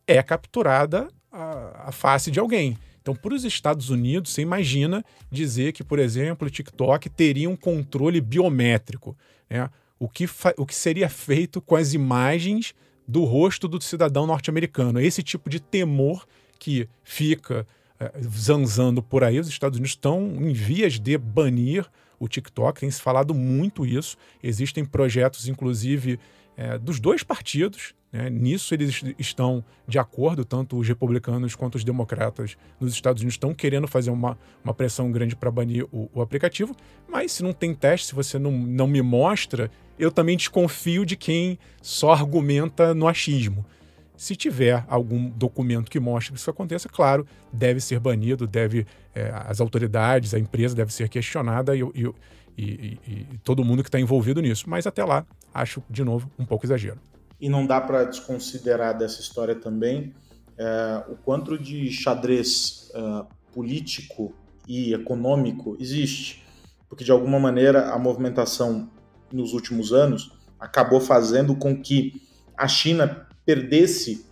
é 0.06 0.23
capturada 0.23 1.08
a, 1.32 1.88
a 1.88 1.92
face 1.92 2.30
de 2.30 2.38
alguém. 2.38 2.76
Então, 3.04 3.14
para 3.14 3.34
os 3.34 3.44
Estados 3.44 3.90
Unidos, 3.90 4.32
você 4.32 4.40
imagina 4.40 5.04
dizer 5.30 5.75
que, 5.75 5.84
por 5.84 5.99
exemplo, 5.99 6.49
o 6.49 6.50
TikTok 6.50 7.11
teria 7.11 7.50
um 7.50 7.54
controle 7.54 8.18
biométrico. 8.18 9.14
Né? 9.50 9.68
O, 9.99 10.08
que 10.08 10.26
o 10.56 10.64
que 10.64 10.75
seria 10.75 11.11
feito 11.11 11.61
com 11.61 11.76
as 11.76 11.92
imagens 11.92 12.75
do 13.06 13.25
rosto 13.25 13.68
do 13.68 13.78
cidadão 13.78 14.26
norte-americano? 14.26 14.99
Esse 14.99 15.23
tipo 15.23 15.50
de 15.50 15.61
temor 15.61 16.26
que 16.58 16.88
fica 17.02 17.66
é, 18.00 18.11
zanzando 18.23 19.02
por 19.02 19.23
aí. 19.23 19.38
Os 19.38 19.49
Estados 19.49 19.76
Unidos 19.76 19.92
estão 19.92 20.25
em 20.40 20.54
vias 20.54 20.99
de 20.99 21.18
banir 21.18 21.87
o 22.18 22.26
TikTok, 22.26 22.80
tem 22.80 22.90
se 22.90 23.02
falado 23.02 23.34
muito 23.34 23.84
isso. 23.84 24.16
Existem 24.42 24.82
projetos, 24.82 25.46
inclusive, 25.46 26.18
é, 26.56 26.78
dos 26.78 26.99
dois 26.99 27.23
partidos. 27.23 27.94
Né? 28.14 28.30
Nisso 28.30 28.73
eles 28.73 29.02
estão 29.18 29.64
de 29.88 29.99
acordo, 29.99 30.44
tanto 30.44 30.78
os 30.78 30.87
republicanos 30.87 31.56
quanto 31.56 31.75
os 31.75 31.83
democratas 31.83 32.56
nos 32.78 32.92
Estados 32.92 33.21
Unidos 33.21 33.35
estão 33.35 33.52
querendo 33.52 33.88
fazer 33.88 34.11
uma, 34.11 34.38
uma 34.62 34.73
pressão 34.73 35.11
grande 35.11 35.35
para 35.35 35.50
banir 35.50 35.85
o, 35.90 36.09
o, 36.14 36.23
aplicativo. 36.23 36.76
Mas 37.09 37.33
se 37.33 37.42
não 37.42 37.52
tem 37.52 37.75
teste, 37.75 38.06
se 38.06 38.14
você 38.14 38.38
não, 38.38 38.52
não 38.52 38.87
me 38.87 39.02
mostra, 39.02 39.68
eu 39.99 40.12
também 40.12 40.37
desconfio 40.37 41.04
de 41.04 41.16
quem 41.16 41.59
só 41.83 42.12
argumenta 42.12 42.94
no 42.94 43.09
achismo. 43.09 43.66
Se 44.16 44.37
tiver 44.37 44.85
algum 44.87 45.28
documento 45.30 45.90
que 45.90 45.99
mostre 45.99 46.35
que 46.35 46.38
isso 46.38 46.49
aconteça, 46.49 46.88
claro, 46.88 47.26
deve 47.52 47.80
ser 47.80 47.99
banido, 47.99 48.47
deve 48.47 48.87
é, 49.12 49.33
as 49.44 49.61
autoridades, 49.61 50.33
a 50.35 50.38
empresa 50.38 50.73
deve 50.73 50.92
ser 50.92 51.09
questionada 51.09 51.75
e, 51.75 51.80
e, 51.83 52.14
e, 52.56 52.99
e 53.09 53.38
todo 53.42 53.64
mundo 53.64 53.83
que 53.83 53.88
está 53.88 53.99
envolvido 53.99 54.40
nisso. 54.40 54.71
Mas 54.71 54.87
até 54.87 55.04
lá, 55.04 55.26
acho, 55.52 55.83
de 55.90 56.04
novo, 56.04 56.30
um 56.38 56.44
pouco 56.44 56.64
exagero. 56.64 57.00
E 57.44 57.48
não 57.50 57.66
dá 57.66 57.78
para 57.78 58.04
desconsiderar 58.04 58.96
dessa 58.96 59.20
história 59.20 59.54
também 59.54 60.14
é, 60.56 61.04
o 61.10 61.14
quanto 61.14 61.58
de 61.58 61.92
xadrez 61.92 62.90
é, 62.94 63.26
político 63.52 64.32
e 64.66 64.94
econômico 64.94 65.76
existe. 65.78 66.42
Porque, 66.88 67.04
de 67.04 67.12
alguma 67.12 67.38
maneira, 67.38 67.90
a 67.90 67.98
movimentação 67.98 68.88
nos 69.30 69.52
últimos 69.52 69.92
anos 69.92 70.32
acabou 70.58 71.02
fazendo 71.02 71.54
com 71.54 71.78
que 71.82 72.22
a 72.56 72.66
China 72.66 73.28
perdesse 73.44 74.24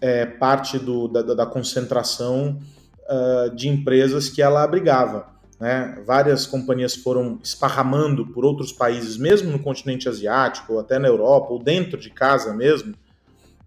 é, 0.00 0.24
parte 0.24 0.78
do, 0.78 1.08
da, 1.08 1.20
da, 1.20 1.44
concentração 1.44 2.58
uh, 3.02 3.54
de 3.54 3.68
empresas 3.68 4.30
que 4.30 4.40
ela 4.40 4.62
abrigava. 4.62 5.26
Né? 5.60 6.02
Várias 6.06 6.46
companhias 6.46 6.94
foram 6.94 7.38
esparramando 7.42 8.26
por 8.26 8.46
outros 8.46 8.72
países, 8.72 9.18
mesmo 9.18 9.50
no 9.50 9.58
continente 9.58 10.08
asiático, 10.08 10.72
ou 10.72 10.80
até 10.80 10.98
na 10.98 11.06
Europa, 11.06 11.52
ou 11.52 11.62
dentro 11.62 12.00
de 12.00 12.08
casa 12.08 12.54
mesmo, 12.54 12.94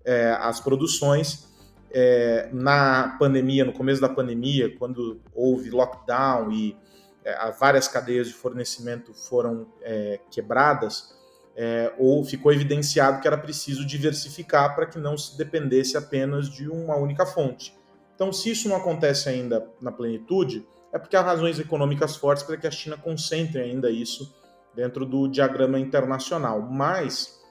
é, 0.03 0.31
as 0.31 0.59
produções. 0.59 1.53
É, 1.95 2.49
na 2.51 3.15
pandemia, 3.19 3.63
no 3.63 3.71
começo 3.71 4.01
da 4.01 4.09
pandemia, 4.09 4.75
quando 4.79 5.21
houve 5.31 5.69
lockdown 5.69 6.51
e 6.51 6.75
é, 7.23 7.51
várias 7.51 7.87
cadeias 7.87 8.27
de 8.27 8.33
fornecimento 8.33 9.13
foram 9.13 9.67
é, 9.83 10.19
quebradas, 10.31 11.13
é, 11.55 11.93
ou 11.99 12.25
ficou 12.25 12.51
evidenciado 12.51 13.21
que 13.21 13.27
era 13.27 13.37
preciso 13.37 13.85
diversificar 13.85 14.73
para 14.73 14.87
que 14.87 14.97
não 14.97 15.15
se 15.15 15.37
dependesse 15.37 15.95
apenas 15.95 16.49
de 16.49 16.67
uma 16.67 16.95
única 16.95 17.27
fonte. 17.27 17.77
Então, 18.15 18.33
se 18.33 18.49
isso 18.49 18.67
não 18.67 18.75
acontece 18.75 19.29
ainda 19.29 19.63
na 19.79 19.91
plenitude, 19.91 20.65
é 20.93 20.99
porque 20.99 21.15
há 21.17 21.21
razões 21.21 21.59
econômicas 21.59 22.15
fortes 22.15 22.43
para 22.43 22.55
que 22.55 22.67
a 22.67 22.71
China 22.71 22.95
concentre 22.95 23.59
ainda 23.59 23.89
isso 23.89 24.33
dentro 24.75 25.05
do 25.05 25.27
diagrama 25.27 25.79
internacional. 25.79 26.61
Mas 26.61 27.41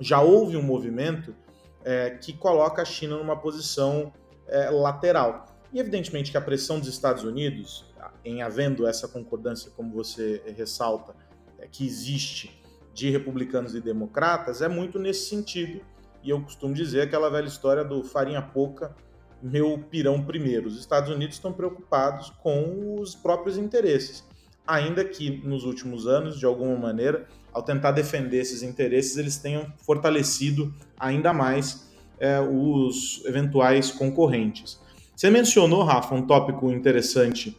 já 0.00 0.22
houve 0.22 0.56
um 0.56 0.62
movimento 0.62 1.36
é, 1.84 2.10
que 2.10 2.32
coloca 2.32 2.80
a 2.80 2.84
China 2.84 3.18
numa 3.18 3.36
posição 3.36 4.12
é, 4.48 4.70
lateral. 4.70 5.46
E 5.72 5.78
evidentemente 5.78 6.30
que 6.30 6.38
a 6.38 6.40
pressão 6.40 6.78
dos 6.78 6.88
Estados 6.88 7.22
Unidos, 7.22 7.92
em 8.24 8.40
havendo 8.42 8.86
essa 8.86 9.06
concordância, 9.06 9.70
como 9.76 9.92
você 9.92 10.42
ressalta, 10.56 11.14
é, 11.58 11.68
que 11.68 11.84
existe 11.86 12.62
de 12.94 13.10
republicanos 13.10 13.74
e 13.74 13.80
democratas 13.80 14.62
é 14.62 14.68
muito 14.68 14.98
nesse 14.98 15.28
sentido. 15.28 15.82
E 16.22 16.30
eu 16.30 16.40
costumo 16.40 16.72
dizer 16.72 17.02
aquela 17.02 17.28
velha 17.28 17.46
história 17.46 17.84
do 17.84 18.02
farinha 18.02 18.40
pouca, 18.40 18.96
meu 19.44 19.78
pirão 19.90 20.24
primeiro. 20.24 20.68
Os 20.68 20.78
Estados 20.78 21.10
Unidos 21.10 21.36
estão 21.36 21.52
preocupados 21.52 22.30
com 22.42 22.98
os 22.98 23.14
próprios 23.14 23.58
interesses. 23.58 24.24
Ainda 24.66 25.04
que 25.04 25.42
nos 25.46 25.64
últimos 25.64 26.06
anos, 26.06 26.38
de 26.38 26.46
alguma 26.46 26.74
maneira, 26.74 27.28
ao 27.52 27.62
tentar 27.62 27.92
defender 27.92 28.38
esses 28.38 28.62
interesses, 28.62 29.18
eles 29.18 29.36
tenham 29.36 29.70
fortalecido 29.78 30.74
ainda 30.98 31.32
mais 31.34 31.92
é, 32.18 32.40
os 32.40 33.22
eventuais 33.26 33.90
concorrentes. 33.90 34.80
Você 35.14 35.30
mencionou, 35.30 35.84
Rafa, 35.84 36.14
um 36.14 36.26
tópico 36.26 36.72
interessante 36.72 37.56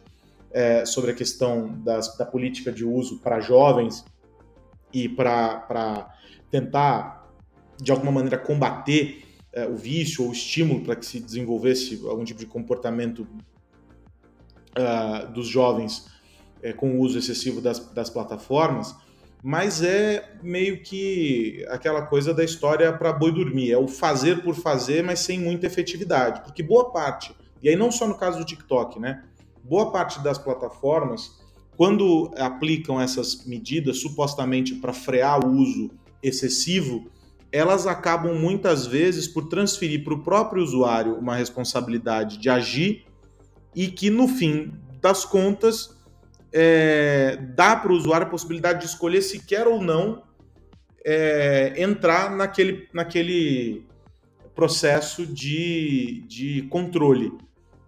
é, 0.50 0.84
sobre 0.84 1.12
a 1.12 1.14
questão 1.14 1.78
das, 1.84 2.16
da 2.18 2.26
política 2.26 2.72
de 2.72 2.84
uso 2.84 3.20
para 3.20 3.40
jovens 3.40 4.04
e 4.92 5.08
para 5.08 6.12
tentar, 6.50 7.30
de 7.80 7.92
alguma 7.92 8.10
maneira, 8.10 8.38
combater 8.38 9.25
é, 9.56 9.66
o 9.66 9.74
vício 9.74 10.22
ou 10.22 10.30
o 10.30 10.32
estímulo 10.32 10.82
para 10.82 10.94
que 10.94 11.06
se 11.06 11.18
desenvolvesse 11.18 11.98
algum 12.06 12.24
tipo 12.24 12.38
de 12.38 12.46
comportamento 12.46 13.26
uh, 14.76 15.32
dos 15.32 15.48
jovens 15.48 16.06
é, 16.62 16.74
com 16.74 16.90
o 16.90 17.00
uso 17.00 17.18
excessivo 17.18 17.62
das, 17.62 17.78
das 17.94 18.10
plataformas, 18.10 18.94
mas 19.42 19.82
é 19.82 20.36
meio 20.42 20.82
que 20.82 21.64
aquela 21.70 22.02
coisa 22.02 22.34
da 22.34 22.44
história 22.44 22.92
para 22.92 23.14
boi 23.14 23.32
dormir, 23.32 23.72
é 23.72 23.78
o 23.78 23.88
fazer 23.88 24.42
por 24.42 24.54
fazer, 24.54 25.02
mas 25.02 25.20
sem 25.20 25.40
muita 25.40 25.66
efetividade, 25.66 26.42
porque 26.42 26.62
boa 26.62 26.90
parte, 26.90 27.34
e 27.62 27.70
aí 27.70 27.76
não 27.76 27.90
só 27.90 28.06
no 28.06 28.18
caso 28.18 28.38
do 28.38 28.44
TikTok, 28.44 29.00
né? 29.00 29.24
Boa 29.64 29.90
parte 29.90 30.22
das 30.22 30.36
plataformas 30.36 31.40
quando 31.78 32.30
aplicam 32.36 33.00
essas 33.00 33.46
medidas 33.46 34.00
supostamente 34.00 34.74
para 34.74 34.92
frear 34.92 35.46
o 35.46 35.50
uso 35.50 35.90
excessivo, 36.22 37.10
elas 37.52 37.86
acabam 37.86 38.34
muitas 38.34 38.86
vezes 38.86 39.26
por 39.28 39.48
transferir 39.48 40.04
para 40.04 40.14
o 40.14 40.22
próprio 40.22 40.62
usuário 40.62 41.14
uma 41.14 41.36
responsabilidade 41.36 42.38
de 42.38 42.50
agir 42.50 43.06
e 43.74 43.88
que 43.88 44.10
no 44.10 44.26
fim 44.28 44.72
das 45.00 45.24
contas 45.24 45.96
é, 46.52 47.36
dá 47.54 47.76
para 47.76 47.92
o 47.92 47.96
usuário 47.96 48.26
a 48.26 48.30
possibilidade 48.30 48.80
de 48.80 48.86
escolher 48.86 49.22
se 49.22 49.44
quer 49.44 49.66
ou 49.66 49.80
não 49.80 50.22
é, 51.04 51.74
entrar 51.76 52.34
naquele, 52.34 52.88
naquele 52.92 53.86
processo 54.54 55.26
de, 55.26 56.24
de 56.26 56.62
controle. 56.70 57.32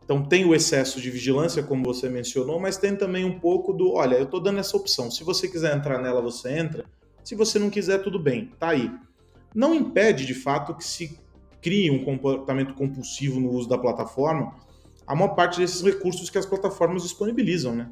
Então 0.04 0.22
tem 0.22 0.44
o 0.44 0.54
excesso 0.54 1.00
de 1.00 1.10
vigilância, 1.10 1.62
como 1.62 1.84
você 1.84 2.08
mencionou, 2.08 2.60
mas 2.60 2.76
tem 2.76 2.94
também 2.94 3.24
um 3.24 3.38
pouco 3.38 3.72
do, 3.72 3.92
olha, 3.92 4.16
eu 4.16 4.24
estou 4.24 4.40
dando 4.40 4.60
essa 4.60 4.76
opção. 4.76 5.10
Se 5.10 5.24
você 5.24 5.48
quiser 5.48 5.76
entrar 5.76 6.00
nela, 6.00 6.22
você 6.22 6.50
entra. 6.50 6.84
Se 7.24 7.34
você 7.34 7.58
não 7.58 7.68
quiser, 7.68 7.98
tudo 7.98 8.18
bem, 8.18 8.52
tá 8.58 8.68
aí. 8.68 8.90
Não 9.54 9.74
impede, 9.74 10.26
de 10.26 10.34
fato, 10.34 10.74
que 10.74 10.84
se 10.84 11.18
crie 11.60 11.90
um 11.90 12.04
comportamento 12.04 12.74
compulsivo 12.74 13.40
no 13.40 13.50
uso 13.50 13.68
da 13.68 13.76
plataforma, 13.76 14.54
a 15.06 15.14
maior 15.14 15.34
parte 15.34 15.58
desses 15.58 15.82
recursos 15.82 16.30
que 16.30 16.38
as 16.38 16.46
plataformas 16.46 17.02
disponibilizam, 17.02 17.74
né? 17.74 17.88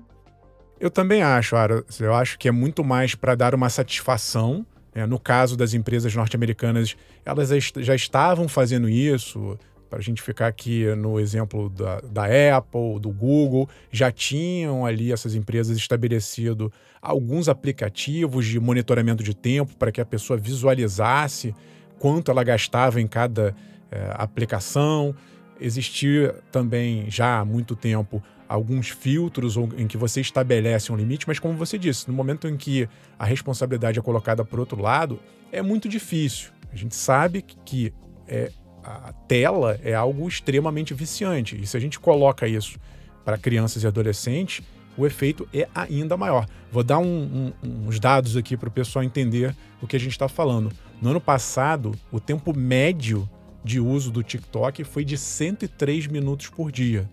Eu 0.79 0.91
também 0.91 1.23
acho, 1.23 1.57
Ara. 1.57 1.85
Eu 1.99 2.15
acho 2.15 2.39
que 2.39 2.49
é 2.49 2.53
muito 2.53 2.85
mais 2.85 3.15
para 3.15 3.35
dar 3.35 3.55
uma 3.55 3.71
satisfação. 3.71 4.67
É, 4.95 5.07
no 5.07 5.19
caso 5.19 5.57
das 5.57 5.75
empresas 5.75 6.15
norte-americanas, 6.15 6.97
elas 7.25 7.51
já 7.77 7.95
estavam 7.95 8.49
fazendo 8.49 8.89
isso 8.89 9.59
para 9.89 9.99
a 9.99 10.03
gente 10.03 10.21
ficar 10.23 10.47
aqui 10.47 10.85
no 10.97 11.19
exemplo 11.19 11.71
da, 11.71 12.01
da 12.01 12.57
Apple, 12.57 13.01
do 13.01 13.11
Google, 13.11 13.69
já 13.91 14.11
tinham 14.11 14.85
ali 14.85 15.13
essas 15.13 15.35
empresas 15.35 15.77
estabelecido 15.77 16.73
alguns 17.01 17.49
aplicativos 17.49 18.47
de 18.47 18.59
monitoramento 18.59 19.23
de 19.23 19.35
tempo 19.35 19.77
para 19.77 19.93
que 19.93 20.01
a 20.01 20.05
pessoa 20.05 20.37
visualizasse 20.37 21.55
quanto 21.99 22.31
ela 22.31 22.43
gastava 22.43 23.01
em 23.01 23.07
cada 23.07 23.55
é, 23.91 24.11
aplicação. 24.15 25.15
Existia 25.61 26.35
também 26.51 27.11
já 27.11 27.39
há 27.39 27.45
muito 27.45 27.75
tempo 27.75 28.23
alguns 28.49 28.91
filtros 28.91 29.57
em 29.77 29.87
que 29.87 29.97
você 29.97 30.21
estabelece 30.21 30.93
um 30.93 30.97
limite, 30.97 31.27
mas 31.27 31.39
como 31.39 31.57
você 31.57 31.79
disse, 31.79 32.09
no 32.09 32.15
momento 32.15 32.47
em 32.47 32.57
que 32.57 32.89
a 33.19 33.25
responsabilidade 33.25 33.99
é 33.99 34.03
colocada 34.03 34.45
por 34.45 34.61
outro 34.61 34.81
lado, 34.81 35.19
é 35.51 35.63
muito 35.63 35.89
difícil. 35.89 36.51
A 36.73 36.77
gente 36.77 36.95
sabe 36.95 37.43
que 37.43 37.93
é, 38.29 38.53
a 38.87 39.13
tela 39.27 39.79
é 39.83 39.95
algo 39.95 40.29
extremamente 40.29 40.95
viciante. 40.95 41.61
E 41.61 41.67
se 41.67 41.77
a 41.77 41.81
gente 41.81 41.99
coloca 41.99 42.47
isso 42.47 42.79
para 43.25 43.37
crianças 43.37 43.83
e 43.83 43.87
adolescentes, 43.87 44.65
o 44.97 45.05
efeito 45.05 45.49
é 45.53 45.69
ainda 45.75 46.17
maior. 46.17 46.47
Vou 46.71 46.85
dar 46.85 46.99
um, 46.99 47.53
um, 47.63 47.89
uns 47.89 47.99
dados 47.99 48.37
aqui 48.37 48.57
para 48.57 48.69
o 48.69 48.73
pessoal 48.73 49.05
entender 49.05 49.55
o 49.83 49.87
que 49.87 49.97
a 49.97 50.01
gente 50.01 50.13
está 50.13 50.29
falando. 50.29 50.71
No 51.03 51.11
ano 51.11 51.21
passado, 51.21 51.93
o 52.13 52.21
tempo 52.21 52.57
médio 52.57 53.29
de 53.65 53.81
uso 53.81 54.11
do 54.13 54.23
TikTok 54.23 54.85
foi 54.85 55.05
de 55.05 55.19
103 55.19 56.07
minutos 56.07 56.49
por 56.49 56.71
dia. 56.71 57.11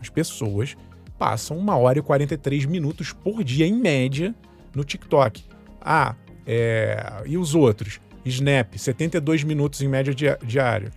As 0.00 0.08
pessoas 0.08 0.76
passam 1.18 1.58
uma 1.58 1.76
hora 1.76 1.98
e 1.98 2.02
43 2.02 2.64
minutos 2.66 3.12
por 3.12 3.42
dia, 3.42 3.66
em 3.66 3.74
média, 3.74 4.34
no 4.74 4.84
TikTok. 4.84 5.44
Ah, 5.80 6.14
é... 6.46 7.22
e 7.26 7.36
os 7.36 7.54
outros? 7.54 8.00
Snap, 8.24 8.76
72 8.76 9.44
minutos 9.44 9.82
em 9.82 9.88
média 9.88 10.14
diária. 10.14 10.90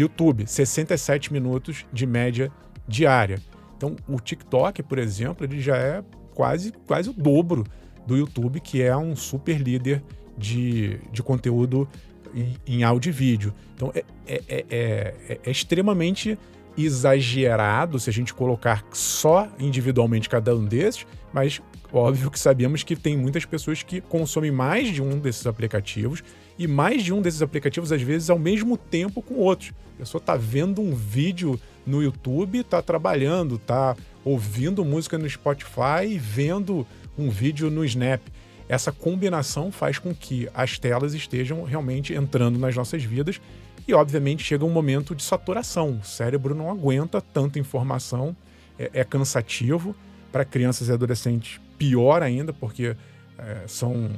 YouTube, 0.00 0.46
67 0.46 1.32
minutos 1.32 1.84
de 1.92 2.06
média 2.06 2.50
diária. 2.86 3.40
Então, 3.76 3.94
o 4.08 4.18
TikTok, 4.18 4.82
por 4.82 4.98
exemplo, 4.98 5.46
ele 5.46 5.60
já 5.60 5.76
é 5.76 6.02
quase, 6.34 6.72
quase 6.86 7.10
o 7.10 7.12
dobro 7.12 7.64
do 8.06 8.16
YouTube, 8.16 8.60
que 8.60 8.82
é 8.82 8.96
um 8.96 9.14
super 9.14 9.60
líder 9.60 10.02
de, 10.36 10.98
de 11.12 11.22
conteúdo 11.22 11.88
em, 12.34 12.56
em 12.66 12.82
áudio 12.82 13.10
e 13.10 13.12
vídeo. 13.12 13.54
Então, 13.74 13.92
é, 13.94 14.04
é, 14.26 14.42
é, 14.48 15.38
é, 15.44 15.50
extremamente 15.50 16.38
exagerado 16.76 17.98
se 17.98 18.08
a 18.08 18.12
gente 18.12 18.32
colocar 18.32 18.84
só 18.92 19.48
individualmente 19.58 20.28
cada 20.28 20.54
um 20.54 20.64
desses, 20.64 21.06
mas 21.32 21.60
óbvio 21.92 22.30
que 22.30 22.38
sabemos 22.38 22.82
que 22.82 22.94
tem 22.94 23.16
muitas 23.16 23.44
pessoas 23.44 23.82
que 23.82 24.00
consomem 24.00 24.52
mais 24.52 24.88
de 24.88 25.02
um 25.02 25.18
desses 25.18 25.46
aplicativos 25.46 26.22
e 26.58 26.66
mais 26.66 27.04
de 27.04 27.12
um 27.12 27.22
desses 27.22 27.40
aplicativos, 27.40 27.92
às 27.92 28.02
vezes, 28.02 28.28
ao 28.28 28.38
mesmo 28.38 28.76
tempo 28.76 29.22
com 29.22 29.34
outros. 29.34 29.72
A 29.94 29.98
pessoa 29.98 30.20
está 30.20 30.36
vendo 30.36 30.82
um 30.82 30.94
vídeo 30.94 31.58
no 31.86 32.02
YouTube, 32.02 32.58
está 32.58 32.82
trabalhando, 32.82 33.56
está 33.56 33.96
ouvindo 34.24 34.84
música 34.84 35.16
no 35.16 35.28
Spotify 35.28 36.06
e 36.06 36.18
vendo 36.18 36.86
um 37.16 37.30
vídeo 37.30 37.70
no 37.70 37.84
Snap. 37.84 38.20
Essa 38.68 38.92
combinação 38.92 39.72
faz 39.72 39.98
com 39.98 40.14
que 40.14 40.48
as 40.52 40.78
telas 40.78 41.14
estejam 41.14 41.62
realmente 41.64 42.12
entrando 42.12 42.58
nas 42.58 42.76
nossas 42.76 43.02
vidas 43.02 43.40
e, 43.86 43.94
obviamente, 43.94 44.44
chega 44.44 44.64
um 44.64 44.70
momento 44.70 45.14
de 45.14 45.22
saturação. 45.22 46.00
O 46.02 46.04
cérebro 46.04 46.54
não 46.54 46.70
aguenta 46.70 47.20
tanta 47.20 47.58
informação, 47.58 48.36
é, 48.78 48.90
é 48.92 49.04
cansativo. 49.04 49.94
Para 50.30 50.44
crianças 50.44 50.88
e 50.88 50.92
adolescentes, 50.92 51.58
pior 51.78 52.22
ainda, 52.22 52.52
porque 52.52 52.94
é, 53.38 53.62
são 53.66 54.10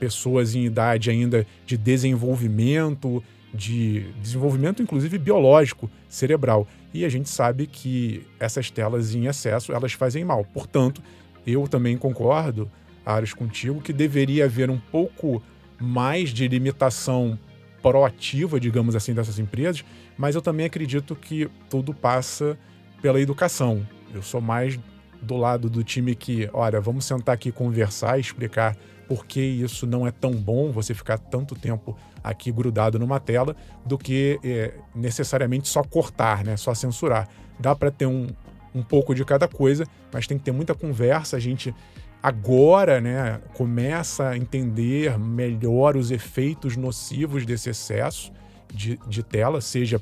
pessoas 0.00 0.54
em 0.54 0.64
idade 0.64 1.10
ainda 1.10 1.46
de 1.66 1.76
desenvolvimento, 1.76 3.22
de 3.52 4.06
desenvolvimento 4.22 4.82
inclusive 4.82 5.18
biológico, 5.18 5.88
cerebral. 6.08 6.66
E 6.92 7.04
a 7.04 7.08
gente 7.08 7.28
sabe 7.28 7.66
que 7.66 8.26
essas 8.40 8.70
telas 8.70 9.14
em 9.14 9.26
excesso, 9.26 9.72
elas 9.72 9.92
fazem 9.92 10.24
mal. 10.24 10.44
Portanto, 10.44 11.02
eu 11.46 11.68
também 11.68 11.96
concordo, 11.96 12.68
Aros, 13.04 13.34
contigo, 13.34 13.80
que 13.80 13.92
deveria 13.92 14.46
haver 14.46 14.70
um 14.70 14.78
pouco 14.78 15.42
mais 15.78 16.30
de 16.30 16.48
limitação 16.48 17.38
proativa, 17.82 18.58
digamos 18.58 18.96
assim, 18.96 19.14
dessas 19.14 19.38
empresas, 19.38 19.84
mas 20.18 20.34
eu 20.34 20.42
também 20.42 20.66
acredito 20.66 21.14
que 21.14 21.48
tudo 21.68 21.94
passa 21.94 22.58
pela 23.00 23.20
educação. 23.20 23.86
Eu 24.12 24.22
sou 24.22 24.40
mais 24.40 24.78
do 25.22 25.36
lado 25.36 25.70
do 25.70 25.82
time 25.84 26.14
que, 26.14 26.48
olha, 26.52 26.80
vamos 26.80 27.04
sentar 27.04 27.34
aqui 27.34 27.52
conversar, 27.52 28.18
explicar 28.18 28.76
por 29.10 29.26
que 29.26 29.40
isso 29.40 29.88
não 29.88 30.06
é 30.06 30.12
tão 30.12 30.30
bom, 30.30 30.70
você 30.70 30.94
ficar 30.94 31.18
tanto 31.18 31.56
tempo 31.56 31.96
aqui 32.22 32.52
grudado 32.52 32.96
numa 32.96 33.18
tela, 33.18 33.56
do 33.84 33.98
que 33.98 34.38
é, 34.44 34.72
necessariamente 34.94 35.66
só 35.66 35.82
cortar, 35.82 36.44
né? 36.44 36.56
só 36.56 36.72
censurar. 36.74 37.28
Dá 37.58 37.74
para 37.74 37.90
ter 37.90 38.06
um, 38.06 38.28
um 38.72 38.84
pouco 38.84 39.12
de 39.12 39.24
cada 39.24 39.48
coisa, 39.48 39.84
mas 40.12 40.28
tem 40.28 40.38
que 40.38 40.44
ter 40.44 40.52
muita 40.52 40.76
conversa. 40.76 41.36
A 41.36 41.40
gente 41.40 41.74
agora 42.22 43.00
né, 43.00 43.40
começa 43.54 44.28
a 44.28 44.36
entender 44.36 45.18
melhor 45.18 45.96
os 45.96 46.12
efeitos 46.12 46.76
nocivos 46.76 47.44
desse 47.44 47.68
excesso 47.68 48.30
de, 48.72 48.96
de 49.08 49.24
tela, 49.24 49.60
seja 49.60 50.00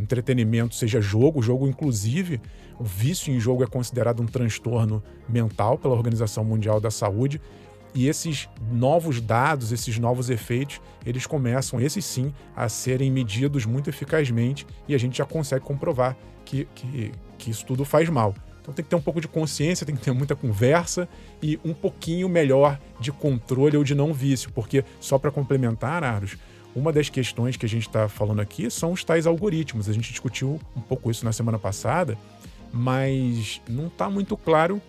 entretenimento, 0.00 0.74
seja 0.74 0.98
jogo. 0.98 1.40
O 1.40 1.42
jogo, 1.42 1.68
inclusive, 1.68 2.40
o 2.78 2.84
vício 2.84 3.30
em 3.34 3.38
jogo 3.38 3.62
é 3.62 3.66
considerado 3.66 4.22
um 4.22 4.26
transtorno 4.26 5.02
mental 5.28 5.76
pela 5.76 5.92
Organização 5.92 6.42
Mundial 6.42 6.80
da 6.80 6.90
Saúde. 6.90 7.38
E 7.96 8.08
esses 8.08 8.46
novos 8.70 9.22
dados, 9.22 9.72
esses 9.72 9.98
novos 9.98 10.28
efeitos, 10.28 10.82
eles 11.04 11.26
começam, 11.26 11.80
esses 11.80 12.04
sim, 12.04 12.30
a 12.54 12.68
serem 12.68 13.10
medidos 13.10 13.64
muito 13.64 13.88
eficazmente 13.88 14.66
e 14.86 14.94
a 14.94 14.98
gente 14.98 15.16
já 15.16 15.24
consegue 15.24 15.64
comprovar 15.64 16.14
que, 16.44 16.68
que, 16.74 17.10
que 17.38 17.50
isso 17.50 17.64
tudo 17.64 17.86
faz 17.86 18.10
mal. 18.10 18.34
Então 18.60 18.74
tem 18.74 18.84
que 18.84 18.90
ter 18.90 18.96
um 18.96 19.00
pouco 19.00 19.18
de 19.18 19.26
consciência, 19.26 19.86
tem 19.86 19.96
que 19.96 20.02
ter 20.02 20.12
muita 20.12 20.36
conversa 20.36 21.08
e 21.42 21.58
um 21.64 21.72
pouquinho 21.72 22.28
melhor 22.28 22.78
de 23.00 23.10
controle 23.10 23.78
ou 23.78 23.82
de 23.82 23.94
não 23.94 24.12
vício, 24.12 24.52
porque 24.52 24.84
só 25.00 25.18
para 25.18 25.30
complementar, 25.30 26.04
Aros, 26.04 26.36
uma 26.74 26.92
das 26.92 27.08
questões 27.08 27.56
que 27.56 27.64
a 27.64 27.68
gente 27.68 27.86
está 27.86 28.10
falando 28.10 28.40
aqui 28.40 28.70
são 28.70 28.92
os 28.92 29.02
tais 29.02 29.26
algoritmos. 29.26 29.88
A 29.88 29.92
gente 29.94 30.10
discutiu 30.10 30.60
um 30.76 30.82
pouco 30.82 31.10
isso 31.10 31.24
na 31.24 31.32
semana 31.32 31.58
passada, 31.58 32.18
mas 32.70 33.58
não 33.66 33.86
está 33.86 34.10
muito 34.10 34.36
claro 34.36 34.82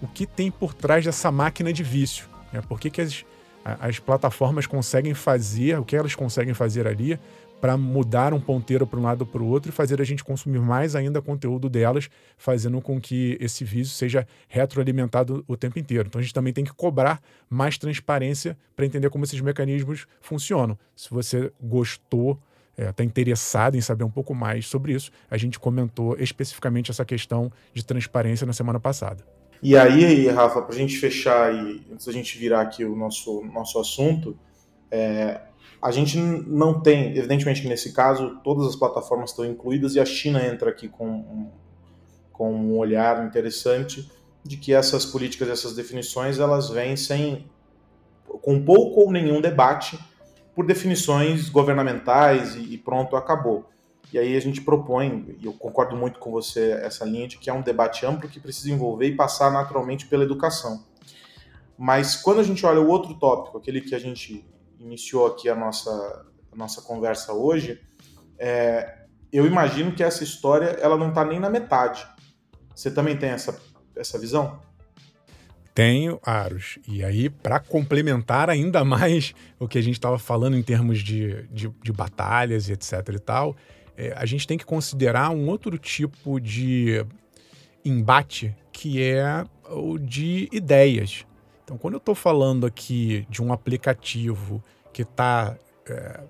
o 0.00 0.08
que 0.08 0.26
tem 0.26 0.50
por 0.50 0.72
trás 0.72 1.04
dessa 1.04 1.30
máquina 1.30 1.70
de 1.70 1.82
vício. 1.82 2.32
Né? 2.54 2.62
Por 2.62 2.80
que, 2.80 2.88
que 2.88 3.00
as, 3.00 3.24
as 3.64 3.98
plataformas 3.98 4.66
conseguem 4.66 5.12
fazer, 5.12 5.78
o 5.78 5.84
que 5.84 5.96
elas 5.96 6.14
conseguem 6.14 6.54
fazer 6.54 6.86
ali 6.86 7.18
para 7.60 7.76
mudar 7.76 8.34
um 8.34 8.40
ponteiro 8.40 8.86
para 8.86 9.00
um 9.00 9.02
lado 9.02 9.24
para 9.24 9.42
o 9.42 9.46
outro 9.46 9.70
e 9.70 9.72
fazer 9.72 10.00
a 10.00 10.04
gente 10.04 10.22
consumir 10.22 10.60
mais 10.60 10.94
ainda 10.94 11.22
conteúdo 11.22 11.68
delas, 11.68 12.10
fazendo 12.36 12.80
com 12.80 13.00
que 13.00 13.38
esse 13.40 13.64
vício 13.64 13.94
seja 13.94 14.26
retroalimentado 14.48 15.42
o 15.48 15.56
tempo 15.56 15.78
inteiro. 15.78 16.06
Então 16.06 16.18
a 16.18 16.22
gente 16.22 16.34
também 16.34 16.52
tem 16.52 16.64
que 16.64 16.74
cobrar 16.74 17.22
mais 17.48 17.78
transparência 17.78 18.56
para 18.76 18.84
entender 18.84 19.08
como 19.08 19.24
esses 19.24 19.40
mecanismos 19.40 20.06
funcionam. 20.20 20.78
Se 20.94 21.08
você 21.10 21.50
gostou, 21.60 22.38
está 22.76 22.90
é, 22.90 22.92
tá 22.92 23.02
interessado 23.02 23.76
em 23.76 23.80
saber 23.80 24.04
um 24.04 24.10
pouco 24.10 24.34
mais 24.34 24.66
sobre 24.66 24.92
isso, 24.92 25.10
a 25.30 25.38
gente 25.38 25.58
comentou 25.58 26.16
especificamente 26.18 26.90
essa 26.90 27.04
questão 27.04 27.50
de 27.72 27.84
transparência 27.84 28.46
na 28.46 28.52
semana 28.52 28.78
passada. 28.78 29.24
E 29.62 29.76
aí, 29.76 30.28
Rafa, 30.28 30.60
para 30.62 30.74
a 30.74 30.78
gente 30.78 30.96
fechar 30.98 31.54
e 31.54 31.86
antes 31.92 32.06
da 32.06 32.12
gente 32.12 32.36
virar 32.38 32.60
aqui 32.60 32.84
o 32.84 32.94
nosso, 32.94 33.42
nosso 33.44 33.78
assunto, 33.78 34.36
é, 34.90 35.40
a 35.80 35.90
gente 35.90 36.18
não 36.18 36.80
tem, 36.80 37.16
evidentemente 37.16 37.62
que 37.62 37.68
nesse 37.68 37.92
caso 37.92 38.40
todas 38.42 38.66
as 38.66 38.76
plataformas 38.76 39.30
estão 39.30 39.44
incluídas 39.44 39.94
e 39.94 40.00
a 40.00 40.04
China 40.04 40.44
entra 40.46 40.70
aqui 40.70 40.88
com 40.88 41.06
um, 41.06 41.50
com 42.32 42.54
um 42.54 42.78
olhar 42.78 43.26
interessante 43.26 44.10
de 44.42 44.56
que 44.56 44.72
essas 44.72 45.06
políticas, 45.06 45.48
essas 45.48 45.74
definições, 45.74 46.38
elas 46.38 46.68
vêm 46.68 46.96
sem 46.96 47.46
com 48.26 48.62
pouco 48.62 49.00
ou 49.00 49.12
nenhum 49.12 49.40
debate 49.40 49.98
por 50.54 50.66
definições 50.66 51.48
governamentais 51.48 52.54
e, 52.54 52.74
e 52.74 52.78
pronto, 52.78 53.16
acabou. 53.16 53.68
E 54.14 54.18
aí 54.18 54.36
a 54.36 54.40
gente 54.40 54.60
propõe, 54.60 55.36
e 55.40 55.46
eu 55.46 55.52
concordo 55.52 55.96
muito 55.96 56.20
com 56.20 56.30
você, 56.30 56.70
essa 56.70 57.04
linha 57.04 57.26
de 57.26 57.36
que 57.36 57.50
é 57.50 57.52
um 57.52 57.62
debate 57.62 58.06
amplo 58.06 58.28
que 58.28 58.38
precisa 58.38 58.70
envolver 58.70 59.08
e 59.08 59.16
passar 59.16 59.50
naturalmente 59.50 60.06
pela 60.06 60.22
educação. 60.22 60.84
Mas 61.76 62.14
quando 62.14 62.38
a 62.38 62.44
gente 62.44 62.64
olha 62.64 62.80
o 62.80 62.86
outro 62.86 63.14
tópico, 63.14 63.58
aquele 63.58 63.80
que 63.80 63.92
a 63.92 63.98
gente 63.98 64.48
iniciou 64.78 65.26
aqui 65.26 65.48
a 65.48 65.56
nossa, 65.56 65.90
a 66.52 66.54
nossa 66.54 66.80
conversa 66.80 67.32
hoje, 67.32 67.80
é, 68.38 68.98
eu 69.32 69.46
imagino 69.46 69.90
que 69.90 70.04
essa 70.04 70.22
história 70.22 70.78
ela 70.80 70.96
não 70.96 71.08
está 71.08 71.24
nem 71.24 71.40
na 71.40 71.50
metade. 71.50 72.06
Você 72.72 72.92
também 72.92 73.16
tem 73.16 73.30
essa, 73.30 73.60
essa 73.96 74.16
visão? 74.16 74.60
Tenho, 75.74 76.20
Aros. 76.22 76.78
E 76.86 77.02
aí, 77.02 77.28
para 77.28 77.58
complementar 77.58 78.48
ainda 78.48 78.84
mais 78.86 79.34
o 79.58 79.66
que 79.66 79.76
a 79.76 79.82
gente 79.82 79.94
estava 79.94 80.20
falando 80.20 80.56
em 80.56 80.62
termos 80.62 81.00
de, 81.00 81.48
de, 81.48 81.68
de 81.82 81.92
batalhas 81.92 82.68
e 82.68 82.74
etc 82.74 83.08
e 83.12 83.18
tal, 83.18 83.56
é, 83.96 84.12
a 84.16 84.26
gente 84.26 84.46
tem 84.46 84.58
que 84.58 84.64
considerar 84.64 85.30
um 85.30 85.48
outro 85.48 85.78
tipo 85.78 86.40
de 86.40 87.04
embate 87.84 88.54
que 88.72 89.02
é 89.02 89.44
o 89.70 89.98
de 89.98 90.48
ideias. 90.52 91.24
Então, 91.62 91.78
quando 91.78 91.94
eu 91.94 91.98
estou 91.98 92.14
falando 92.14 92.66
aqui 92.66 93.26
de 93.30 93.42
um 93.42 93.52
aplicativo 93.52 94.62
que 94.92 95.02
está 95.02 95.56
é, 95.86 96.20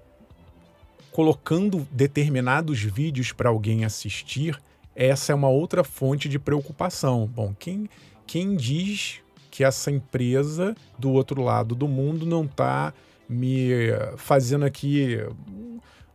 colocando 1.11 1.87
determinados 1.91 2.81
vídeos 2.81 3.33
para 3.33 3.49
alguém 3.49 3.85
assistir, 3.85 4.59
essa 4.95 5.33
é 5.33 5.35
uma 5.35 5.49
outra 5.49 5.83
fonte 5.83 6.29
de 6.29 6.39
preocupação. 6.39 7.27
Bom, 7.27 7.55
quem, 7.59 7.89
quem 8.27 8.55
diz 8.55 9.21
que 9.51 9.65
essa 9.65 9.91
empresa 9.91 10.77
do 10.99 11.11
outro 11.11 11.43
lado 11.43 11.75
do 11.75 11.89
mundo 11.89 12.27
não 12.27 12.45
está 12.45 12.93
me 13.29 13.69
fazendo 14.17 14.65
aqui 14.65 15.19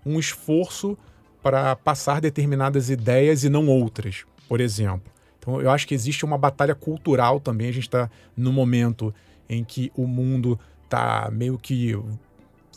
um 0.05 0.19
esforço 0.19 0.97
para 1.41 1.75
passar 1.75 2.21
determinadas 2.21 2.89
ideias 2.89 3.43
e 3.43 3.49
não 3.49 3.67
outras. 3.67 4.25
Por 4.47 4.59
exemplo, 4.59 5.11
Então 5.39 5.61
eu 5.61 5.69
acho 5.69 5.87
que 5.87 5.93
existe 5.93 6.25
uma 6.25 6.37
batalha 6.37 6.75
cultural 6.75 7.39
também. 7.39 7.69
A 7.69 7.73
gente 7.73 7.83
está 7.83 8.09
no 8.35 8.51
momento 8.51 9.13
em 9.47 9.63
que 9.63 9.91
o 9.95 10.05
mundo 10.05 10.59
está 10.83 11.29
meio 11.31 11.57
que 11.57 11.95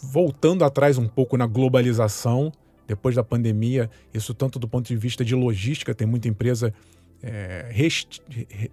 voltando 0.03 0.65
atrás 0.65 0.99
um 0.99 1.07
pouco 1.09 1.37
na 1.37 1.47
globalização 1.47 2.53
depois 2.87 3.15
da 3.15 3.25
pandemia. 3.25 3.91
Isso 4.13 4.35
tanto 4.35 4.59
do 4.59 4.69
ponto 4.69 4.87
de 4.87 4.97
vista 4.97 5.25
de 5.25 5.35
logística, 5.35 5.95
tem 5.95 6.07
muita 6.07 6.29
empresa 6.29 6.73
é, 7.23 7.71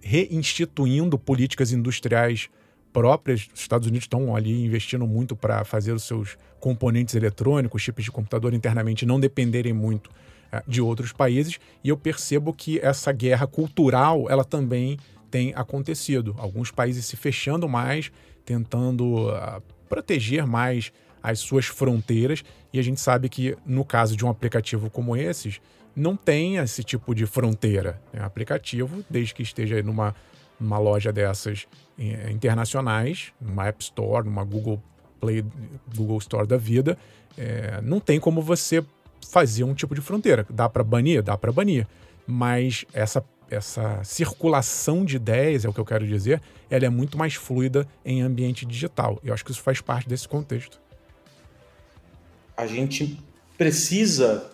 reinstituindo 0.02 1.18
políticas 1.18 1.72
industriais 1.72 2.48
próprias. 2.92 3.48
Os 3.54 3.60
Estados 3.60 3.88
Unidos 3.88 4.04
estão 4.04 4.34
ali 4.34 4.64
investindo 4.64 5.06
muito 5.06 5.34
para 5.36 5.64
fazer 5.64 5.92
os 5.92 6.04
seus 6.04 6.36
componentes 6.58 7.14
eletrônicos, 7.14 7.82
chips 7.82 8.04
de 8.04 8.12
computador 8.12 8.52
internamente 8.52 9.06
não 9.06 9.18
dependerem 9.18 9.72
muito 9.72 10.10
é, 10.52 10.62
de 10.66 10.80
outros 10.80 11.12
países. 11.12 11.58
E 11.82 11.88
eu 11.88 11.96
percebo 11.96 12.52
que 12.52 12.78
essa 12.80 13.12
guerra 13.12 13.46
cultural 13.46 14.26
ela 14.28 14.44
também 14.44 14.98
tem 15.30 15.52
acontecido. 15.54 16.34
Alguns 16.38 16.70
países 16.70 17.06
se 17.06 17.16
fechando 17.16 17.68
mais, 17.68 18.10
tentando 18.44 19.28
uh, 19.28 19.62
proteger 19.88 20.46
mais 20.46 20.92
as 21.22 21.38
suas 21.38 21.66
fronteiras. 21.66 22.42
E 22.72 22.78
a 22.78 22.82
gente 22.82 23.00
sabe 23.00 23.28
que 23.28 23.56
no 23.64 23.84
caso 23.84 24.16
de 24.16 24.24
um 24.24 24.28
aplicativo 24.28 24.90
como 24.90 25.16
esses, 25.16 25.60
não 25.94 26.16
tem 26.16 26.56
esse 26.56 26.82
tipo 26.82 27.14
de 27.14 27.26
fronteira. 27.26 28.00
É 28.12 28.20
um 28.20 28.24
aplicativo, 28.24 29.04
desde 29.08 29.34
que 29.34 29.42
esteja 29.42 29.82
numa, 29.82 30.14
numa 30.58 30.78
loja 30.78 31.12
dessas 31.12 31.66
internacionais, 32.30 33.32
numa 33.40 33.66
App 33.66 33.82
Store, 33.82 34.24
numa 34.24 34.44
Google 34.44 34.82
Play, 35.20 35.44
Google 35.94 36.18
Store 36.18 36.46
da 36.46 36.56
vida, 36.56 36.96
é, 37.36 37.80
não 37.82 38.00
tem 38.00 38.18
como 38.18 38.40
você 38.40 38.84
fazer 39.28 39.64
um 39.64 39.74
tipo 39.74 39.94
de 39.94 40.00
fronteira. 40.00 40.46
Dá 40.48 40.68
para 40.68 40.82
banir? 40.82 41.22
Dá 41.22 41.36
para 41.36 41.52
banir. 41.52 41.86
Mas 42.26 42.84
essa, 42.92 43.24
essa 43.50 44.02
circulação 44.02 45.04
de 45.04 45.16
ideias, 45.16 45.64
é 45.64 45.68
o 45.68 45.72
que 45.72 45.80
eu 45.80 45.84
quero 45.84 46.06
dizer, 46.06 46.40
ela 46.70 46.84
é 46.84 46.88
muito 46.88 47.18
mais 47.18 47.34
fluida 47.34 47.86
em 48.04 48.22
ambiente 48.22 48.64
digital. 48.64 49.20
Eu 49.22 49.34
acho 49.34 49.44
que 49.44 49.50
isso 49.50 49.62
faz 49.62 49.80
parte 49.80 50.08
desse 50.08 50.26
contexto. 50.26 50.80
A 52.56 52.66
gente 52.66 53.18
precisa 53.58 54.50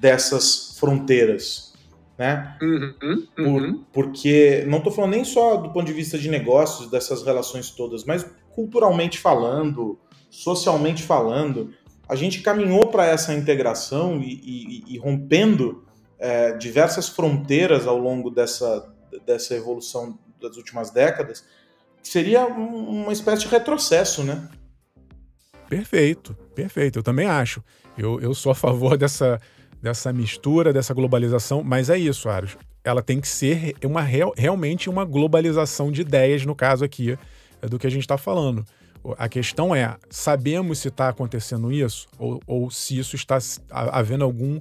dessas 0.00 0.76
fronteiras, 0.78 1.69
né? 2.20 2.54
Uhum, 2.60 3.26
uhum. 3.38 3.82
Por, 3.92 4.04
porque 4.04 4.62
não 4.68 4.76
estou 4.76 4.92
falando 4.92 5.12
nem 5.12 5.24
só 5.24 5.56
do 5.56 5.72
ponto 5.72 5.86
de 5.86 5.92
vista 5.94 6.18
de 6.18 6.28
negócios 6.28 6.90
dessas 6.90 7.22
relações 7.22 7.70
todas, 7.70 8.04
mas 8.04 8.26
culturalmente 8.54 9.18
falando, 9.18 9.98
socialmente 10.28 11.02
falando, 11.02 11.72
a 12.06 12.14
gente 12.14 12.42
caminhou 12.42 12.88
para 12.88 13.06
essa 13.06 13.32
integração 13.32 14.20
e, 14.20 14.34
e, 14.34 14.94
e 14.94 14.98
rompendo 14.98 15.82
é, 16.18 16.52
diversas 16.58 17.08
fronteiras 17.08 17.86
ao 17.86 17.96
longo 17.96 18.30
dessa, 18.30 18.92
dessa 19.24 19.54
evolução 19.54 20.18
das 20.42 20.58
últimas 20.58 20.90
décadas, 20.90 21.42
que 22.02 22.08
seria 22.10 22.44
uma 22.44 23.14
espécie 23.14 23.44
de 23.44 23.48
retrocesso, 23.48 24.22
né? 24.22 24.46
Perfeito, 25.70 26.36
perfeito. 26.54 26.98
Eu 26.98 27.02
também 27.02 27.26
acho. 27.26 27.64
Eu, 27.96 28.20
eu 28.20 28.34
sou 28.34 28.52
a 28.52 28.54
favor 28.54 28.98
dessa, 28.98 29.40
dessa 29.82 30.12
mistura, 30.12 30.72
dessa 30.72 30.92
globalização, 30.94 31.62
mas 31.62 31.90
é 31.90 31.98
isso, 31.98 32.28
Aros. 32.28 32.56
Ela 32.82 33.02
tem 33.02 33.20
que 33.20 33.28
ser 33.28 33.74
uma 33.84 34.02
real, 34.02 34.32
realmente 34.36 34.88
uma 34.88 35.04
globalização 35.04 35.92
de 35.92 36.00
ideias, 36.00 36.44
no 36.44 36.54
caso 36.54 36.84
aqui, 36.84 37.18
é 37.60 37.68
do 37.68 37.78
que 37.78 37.86
a 37.86 37.90
gente 37.90 38.02
está 38.02 38.16
falando. 38.16 38.64
A 39.16 39.28
questão 39.28 39.74
é: 39.74 39.96
sabemos 40.08 40.78
se 40.78 40.88
está 40.88 41.08
acontecendo 41.08 41.72
isso 41.72 42.08
ou, 42.18 42.40
ou 42.46 42.70
se 42.70 42.98
isso 42.98 43.16
está 43.16 43.38
havendo 43.70 44.24
algum 44.24 44.60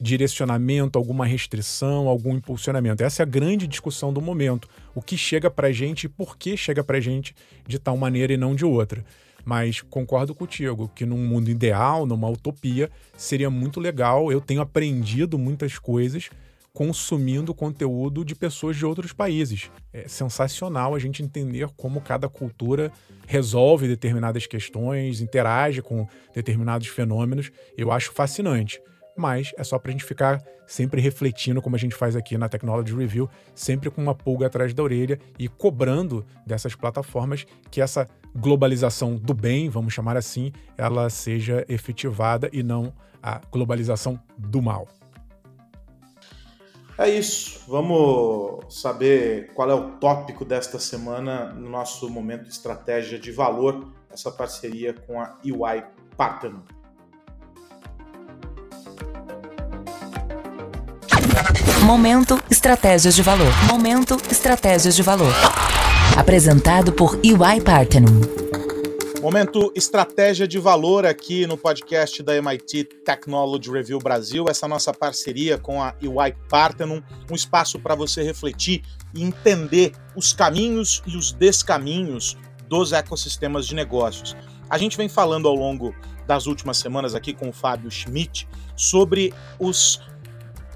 direcionamento, 0.00 0.98
alguma 0.98 1.24
restrição, 1.24 2.08
algum 2.08 2.34
impulsionamento. 2.34 3.02
Essa 3.02 3.22
é 3.22 3.24
a 3.24 3.26
grande 3.26 3.66
discussão 3.66 4.12
do 4.12 4.20
momento. 4.20 4.68
O 4.94 5.00
que 5.00 5.16
chega 5.16 5.50
para 5.50 5.72
gente 5.72 6.04
e 6.04 6.08
por 6.08 6.36
que 6.36 6.56
chega 6.56 6.84
para 6.84 7.00
gente 7.00 7.34
de 7.66 7.78
tal 7.78 7.96
maneira 7.96 8.32
e 8.32 8.36
não 8.36 8.54
de 8.54 8.64
outra. 8.64 9.04
Mas 9.46 9.80
concordo 9.80 10.34
contigo 10.34 10.90
que 10.92 11.06
num 11.06 11.24
mundo 11.24 11.48
ideal, 11.48 12.04
numa 12.04 12.28
utopia, 12.28 12.90
seria 13.16 13.48
muito 13.48 13.78
legal. 13.78 14.32
Eu 14.32 14.40
tenho 14.40 14.60
aprendido 14.60 15.38
muitas 15.38 15.78
coisas 15.78 16.28
consumindo 16.72 17.54
conteúdo 17.54 18.24
de 18.24 18.34
pessoas 18.34 18.76
de 18.76 18.84
outros 18.84 19.12
países. 19.12 19.70
É 19.92 20.08
sensacional 20.08 20.96
a 20.96 20.98
gente 20.98 21.22
entender 21.22 21.68
como 21.76 22.00
cada 22.00 22.28
cultura 22.28 22.90
resolve 23.24 23.86
determinadas 23.86 24.46
questões, 24.46 25.20
interage 25.20 25.80
com 25.80 26.08
determinados 26.34 26.88
fenômenos. 26.88 27.52
Eu 27.78 27.92
acho 27.92 28.12
fascinante 28.12 28.80
mas 29.16 29.52
é 29.56 29.64
só 29.64 29.78
para 29.78 29.90
a 29.90 29.92
gente 29.92 30.04
ficar 30.04 30.44
sempre 30.66 31.00
refletindo, 31.00 31.62
como 31.62 31.74
a 31.74 31.78
gente 31.78 31.94
faz 31.94 32.14
aqui 32.14 32.36
na 32.36 32.48
Technology 32.48 32.94
Review, 32.94 33.30
sempre 33.54 33.90
com 33.90 34.02
uma 34.02 34.14
pulga 34.14 34.46
atrás 34.46 34.74
da 34.74 34.82
orelha 34.82 35.18
e 35.38 35.48
cobrando 35.48 36.24
dessas 36.46 36.74
plataformas 36.74 37.46
que 37.70 37.80
essa 37.80 38.06
globalização 38.36 39.16
do 39.16 39.34
bem, 39.34 39.68
vamos 39.68 39.92
chamar 39.92 40.16
assim, 40.16 40.52
ela 40.76 41.08
seja 41.10 41.64
efetivada 41.68 42.48
e 42.52 42.62
não 42.62 42.92
a 43.22 43.40
globalização 43.50 44.20
do 44.36 44.62
mal. 44.62 44.86
É 46.98 47.10
isso. 47.10 47.60
Vamos 47.68 48.74
saber 48.74 49.52
qual 49.54 49.70
é 49.70 49.74
o 49.74 49.92
tópico 49.98 50.44
desta 50.44 50.78
semana 50.78 51.52
no 51.52 51.68
nosso 51.68 52.08
momento 52.08 52.48
estratégia 52.48 53.18
de 53.18 53.30
valor, 53.30 53.92
essa 54.10 54.30
parceria 54.30 54.94
com 54.94 55.20
a 55.20 55.36
UI 55.44 55.84
Partner. 56.16 56.54
Momento 61.84 62.42
Estratégias 62.50 63.14
de 63.14 63.22
Valor. 63.22 63.52
Momento 63.68 64.16
Estratégias 64.30 64.96
de 64.96 65.02
Valor. 65.02 65.32
Apresentado 66.16 66.92
por 66.92 67.20
EY 67.22 67.60
Parthenon. 67.62 68.22
Momento 69.20 69.70
Estratégia 69.74 70.48
de 70.48 70.58
Valor 70.58 71.04
aqui 71.04 71.46
no 71.46 71.58
podcast 71.58 72.22
da 72.22 72.34
MIT 72.34 72.84
Technology 73.04 73.70
Review 73.70 73.98
Brasil, 73.98 74.46
essa 74.48 74.66
nossa 74.66 74.94
parceria 74.94 75.58
com 75.58 75.82
a 75.82 75.94
EY 76.00 76.34
Parthenon, 76.48 77.02
um 77.30 77.34
espaço 77.34 77.78
para 77.78 77.94
você 77.94 78.22
refletir 78.22 78.82
e 79.14 79.22
entender 79.22 79.92
os 80.16 80.32
caminhos 80.32 81.02
e 81.06 81.18
os 81.18 81.32
descaminhos 81.32 82.36
dos 82.66 82.92
ecossistemas 82.92 83.66
de 83.66 83.74
negócios. 83.74 84.34
A 84.70 84.78
gente 84.78 84.96
vem 84.96 85.10
falando 85.10 85.46
ao 85.46 85.54
longo 85.54 85.94
das 86.26 86.46
últimas 86.46 86.78
semanas 86.78 87.14
aqui 87.14 87.34
com 87.34 87.50
o 87.50 87.52
Fábio 87.52 87.90
Schmidt 87.90 88.48
sobre 88.74 89.34
os 89.60 90.00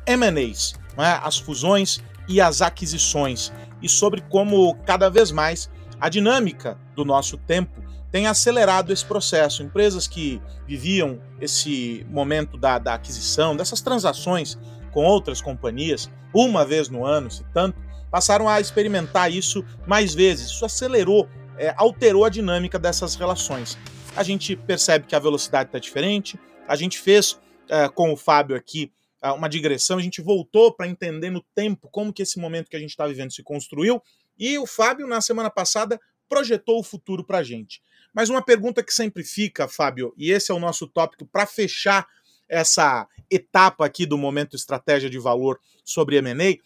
M&As, 0.06 0.74
né, 0.98 1.18
as 1.22 1.38
fusões 1.38 1.98
e 2.28 2.40
as 2.40 2.62
aquisições, 2.62 3.50
e 3.82 3.88
sobre 3.88 4.20
como 4.22 4.74
cada 4.86 5.08
vez 5.08 5.30
mais 5.30 5.70
a 6.00 6.08
dinâmica 6.08 6.78
do 6.94 7.04
nosso 7.04 7.36
tempo 7.36 7.82
tem 8.10 8.26
acelerado 8.26 8.92
esse 8.92 9.04
processo. 9.04 9.62
Empresas 9.62 10.08
que 10.08 10.40
viviam 10.66 11.20
esse 11.40 12.06
momento 12.10 12.56
da, 12.56 12.78
da 12.78 12.94
aquisição, 12.94 13.56
dessas 13.56 13.80
transações 13.80 14.58
com 14.90 15.04
outras 15.04 15.40
companhias, 15.40 16.10
uma 16.34 16.64
vez 16.64 16.88
no 16.88 17.04
ano, 17.04 17.30
se 17.30 17.44
tanto, 17.52 17.78
passaram 18.10 18.48
a 18.48 18.60
experimentar 18.60 19.30
isso 19.30 19.64
mais 19.86 20.14
vezes. 20.14 20.50
Isso 20.50 20.64
acelerou, 20.64 21.28
é, 21.56 21.72
alterou 21.76 22.24
a 22.24 22.28
dinâmica 22.28 22.78
dessas 22.78 23.14
relações. 23.14 23.78
A 24.16 24.22
gente 24.22 24.56
percebe 24.56 25.06
que 25.06 25.14
a 25.14 25.20
velocidade 25.20 25.68
está 25.68 25.78
diferente. 25.78 26.38
A 26.66 26.74
gente 26.74 26.98
fez 26.98 27.38
é, 27.68 27.88
com 27.88 28.12
o 28.12 28.16
Fábio 28.16 28.56
aqui 28.56 28.90
uma 29.22 29.48
digressão, 29.48 29.98
a 29.98 30.02
gente 30.02 30.22
voltou 30.22 30.72
para 30.72 30.88
entender 30.88 31.30
no 31.30 31.42
tempo 31.54 31.88
como 31.90 32.12
que 32.12 32.22
esse 32.22 32.38
momento 32.38 32.70
que 32.70 32.76
a 32.76 32.80
gente 32.80 32.90
está 32.90 33.06
vivendo 33.06 33.32
se 33.32 33.42
construiu, 33.42 34.02
e 34.38 34.58
o 34.58 34.66
Fábio, 34.66 35.06
na 35.06 35.20
semana 35.20 35.50
passada, 35.50 36.00
projetou 36.28 36.78
o 36.78 36.82
futuro 36.82 37.24
para 37.24 37.38
a 37.38 37.42
gente. 37.42 37.82
Mas 38.14 38.30
uma 38.30 38.42
pergunta 38.42 38.82
que 38.82 38.94
sempre 38.94 39.22
fica, 39.22 39.68
Fábio, 39.68 40.14
e 40.16 40.30
esse 40.30 40.50
é 40.50 40.54
o 40.54 40.58
nosso 40.58 40.86
tópico 40.86 41.26
para 41.26 41.46
fechar 41.46 42.06
essa 42.48 43.06
etapa 43.30 43.84
aqui 43.84 44.06
do 44.06 44.18
momento 44.18 44.56
estratégia 44.56 45.10
de 45.10 45.18
valor 45.18 45.60
sobre 45.84 46.16
M&A, 46.16 46.58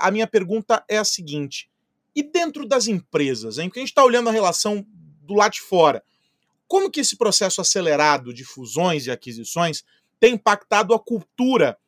a 0.00 0.10
minha 0.10 0.26
pergunta 0.26 0.82
é 0.88 0.96
a 0.96 1.04
seguinte, 1.04 1.68
e 2.14 2.22
dentro 2.22 2.66
das 2.66 2.86
empresas, 2.86 3.58
hein, 3.58 3.68
porque 3.68 3.80
a 3.80 3.82
gente 3.82 3.90
está 3.90 4.04
olhando 4.04 4.28
a 4.28 4.32
relação 4.32 4.86
do 5.22 5.34
lado 5.34 5.52
de 5.52 5.60
fora, 5.60 6.02
como 6.66 6.90
que 6.90 7.00
esse 7.00 7.16
processo 7.16 7.60
acelerado 7.60 8.32
de 8.32 8.44
fusões 8.44 9.06
e 9.06 9.10
aquisições 9.10 9.84
tem 10.18 10.34
impactado 10.34 10.94
a 10.94 10.98
cultura 10.98 11.78